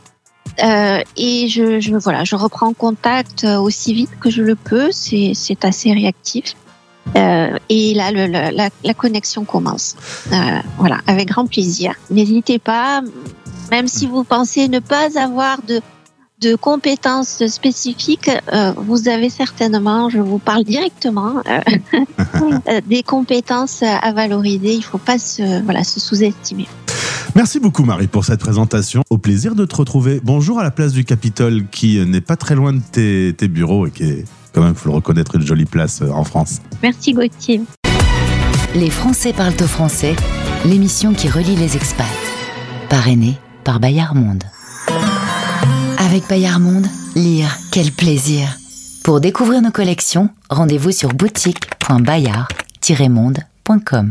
Euh, 0.62 1.00
et 1.16 1.48
je, 1.48 1.80
je 1.80 1.94
voilà, 1.96 2.24
je 2.24 2.36
reprends 2.36 2.72
contact 2.72 3.44
euh, 3.44 3.58
aussi 3.58 3.94
vite 3.94 4.10
que 4.20 4.30
je 4.30 4.42
le 4.42 4.54
peux. 4.54 4.90
C'est 4.92 5.64
assez 5.64 5.92
réactif. 5.92 6.54
Euh, 7.16 7.56
et 7.68 7.94
là, 7.94 8.12
le, 8.12 8.26
le- 8.26 8.54
la, 8.56 8.68
la 8.84 8.94
connexion 8.94 9.44
commence. 9.44 9.96
Euh, 10.32 10.36
voilà, 10.78 10.98
avec 11.06 11.28
grand 11.28 11.46
plaisir. 11.46 11.94
N'hésitez 12.10 12.58
pas, 12.58 13.02
même 13.70 13.88
si 13.88 14.06
vous 14.06 14.24
pensez 14.24 14.68
ne 14.68 14.78
pas 14.78 15.18
avoir 15.18 15.62
de 15.62 15.80
de 16.40 16.56
compétences 16.56 17.46
spécifiques, 17.46 18.28
euh, 18.52 18.72
vous 18.76 19.08
avez 19.08 19.30
certainement, 19.30 20.10
je 20.10 20.18
vous 20.18 20.38
parle 20.38 20.64
directement, 20.64 21.34
des 22.86 23.04
compétences 23.04 23.84
à 23.84 24.12
valoriser. 24.12 24.74
Il 24.74 24.82
faut 24.82 24.98
pas 24.98 25.18
se 25.18 25.62
voilà 25.62 25.84
se 25.84 26.00
sous-estimer. 26.00 26.66
Merci 27.34 27.60
beaucoup 27.60 27.84
Marie 27.84 28.08
pour 28.08 28.26
cette 28.26 28.40
présentation. 28.40 29.02
Au 29.08 29.16
plaisir 29.16 29.54
de 29.54 29.64
te 29.64 29.74
retrouver. 29.74 30.20
Bonjour 30.22 30.60
à 30.60 30.62
la 30.62 30.70
place 30.70 30.92
du 30.92 31.02
Capitole 31.04 31.64
qui 31.70 31.98
n'est 32.04 32.20
pas 32.20 32.36
très 32.36 32.54
loin 32.54 32.74
de 32.74 32.80
tes, 32.80 33.32
tes 33.32 33.48
bureaux 33.48 33.86
et 33.86 33.90
qui 33.90 34.02
est 34.04 34.26
quand 34.52 34.62
même, 34.62 34.74
faut 34.74 34.90
le 34.90 34.96
reconnaître, 34.96 35.36
une 35.36 35.46
jolie 35.46 35.64
place 35.64 36.02
euh, 36.02 36.10
en 36.10 36.24
France. 36.24 36.60
Merci 36.82 37.14
Gauthier. 37.14 37.62
Les 38.74 38.90
Français 38.90 39.32
parlent 39.32 39.54
au 39.62 39.66
français, 39.66 40.14
l'émission 40.66 41.14
qui 41.14 41.30
relie 41.30 41.56
les 41.56 41.74
expats. 41.76 42.04
Parrainée 42.90 43.38
par 43.64 43.80
Bayard 43.80 44.14
Monde. 44.14 44.44
Avec 45.98 46.28
Bayard 46.28 46.60
Monde, 46.60 46.86
lire, 47.14 47.56
quel 47.70 47.92
plaisir. 47.92 48.58
Pour 49.04 49.20
découvrir 49.20 49.62
nos 49.62 49.70
collections, 49.70 50.28
rendez-vous 50.50 50.92
sur 50.92 51.14
boutique.bayard-monde.com. 51.14 54.10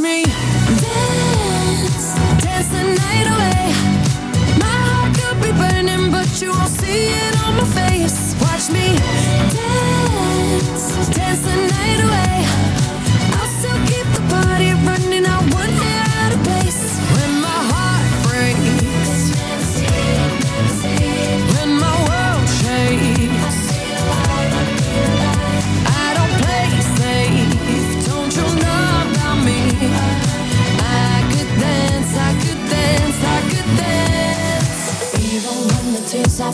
me 0.00 0.24
dance, 0.24 2.14
dance 2.42 2.68
the 2.68 2.82
night 2.82 3.26
away. 3.34 3.72
My 4.58 4.76
heart 4.88 5.14
could 5.18 5.42
be 5.42 5.52
burning, 5.52 6.10
but 6.10 6.40
you 6.40 6.50
won't 6.50 6.68
see 6.68 7.08
it 7.08 7.19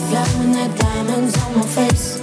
flowing, 0.09 0.51
the 0.51 0.67
diamonds 0.77 1.37
on 1.43 1.55
my 1.57 1.65
face. 1.77 2.21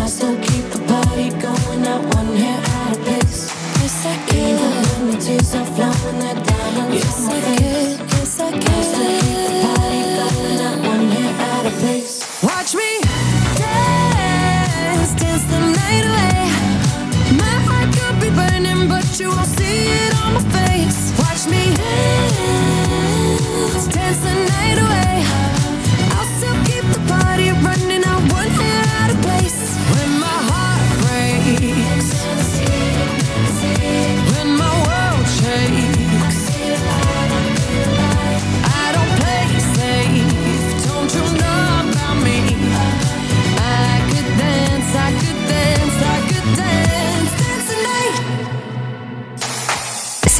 I 0.00 0.06
still 0.06 0.36
keep 0.46 0.64
the 0.74 0.80
party 0.86 1.30
going, 1.44 1.82
not 1.82 2.02
one 2.14 2.30
hair 2.36 2.60
out 2.78 2.96
of 2.96 3.02
place. 3.04 3.50
Yes, 3.80 4.06
I 4.06 4.14
can. 4.26 4.54
Even 4.54 4.72
when 4.88 5.10
the 5.10 5.16
tears 5.24 5.54
are 5.54 5.66
flowing, 5.74 6.18
the 6.22 6.32
diamonds 6.50 6.94
yes, 6.94 7.18
on 7.18 7.26
my 7.26 7.34
I 7.34 7.40
face. 7.40 7.96
Could. 7.96 8.10
Yes, 8.10 8.40
I 8.40 8.50
can. 8.58 8.81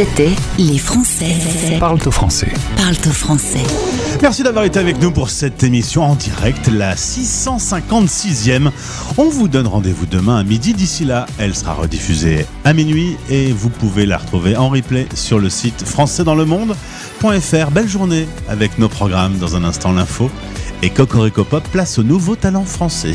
C'était 0.02 0.34
Les 0.58 0.78
Français. 0.78 1.36
Parle 1.78 2.00
au 2.04 2.10
français. 2.10 2.52
Parle 2.76 2.96
au 3.06 3.10
français. 3.10 3.62
Merci 4.20 4.42
d'avoir 4.42 4.64
été 4.64 4.80
avec 4.80 5.00
nous 5.00 5.12
pour 5.12 5.30
cette 5.30 5.62
émission 5.62 6.02
en 6.02 6.16
direct, 6.16 6.66
la 6.66 6.96
656e. 6.96 8.72
On 9.16 9.28
vous 9.28 9.46
donne 9.46 9.68
rendez-vous 9.68 10.06
demain 10.06 10.38
à 10.38 10.42
midi. 10.42 10.74
D'ici 10.74 11.04
là, 11.04 11.26
elle 11.38 11.54
sera 11.54 11.74
rediffusée 11.74 12.46
à 12.64 12.72
minuit 12.72 13.16
et 13.30 13.52
vous 13.52 13.68
pouvez 13.68 14.04
la 14.04 14.18
retrouver 14.18 14.56
en 14.56 14.70
replay 14.70 15.06
sur 15.14 15.38
le 15.38 15.48
site 15.48 15.84
françaisdanslemonde.fr. 15.86 17.70
Belle 17.70 17.88
journée 17.88 18.26
avec 18.48 18.80
nos 18.80 18.88
programmes. 18.88 19.38
Dans 19.38 19.54
un 19.54 19.62
instant, 19.62 19.92
l'info. 19.92 20.32
Et 20.82 20.90
Cocorico 20.90 21.44
Pop 21.44 21.62
place 21.70 22.00
au 22.00 22.02
nouveau 22.02 22.34
talent 22.34 22.64
français. 22.64 23.14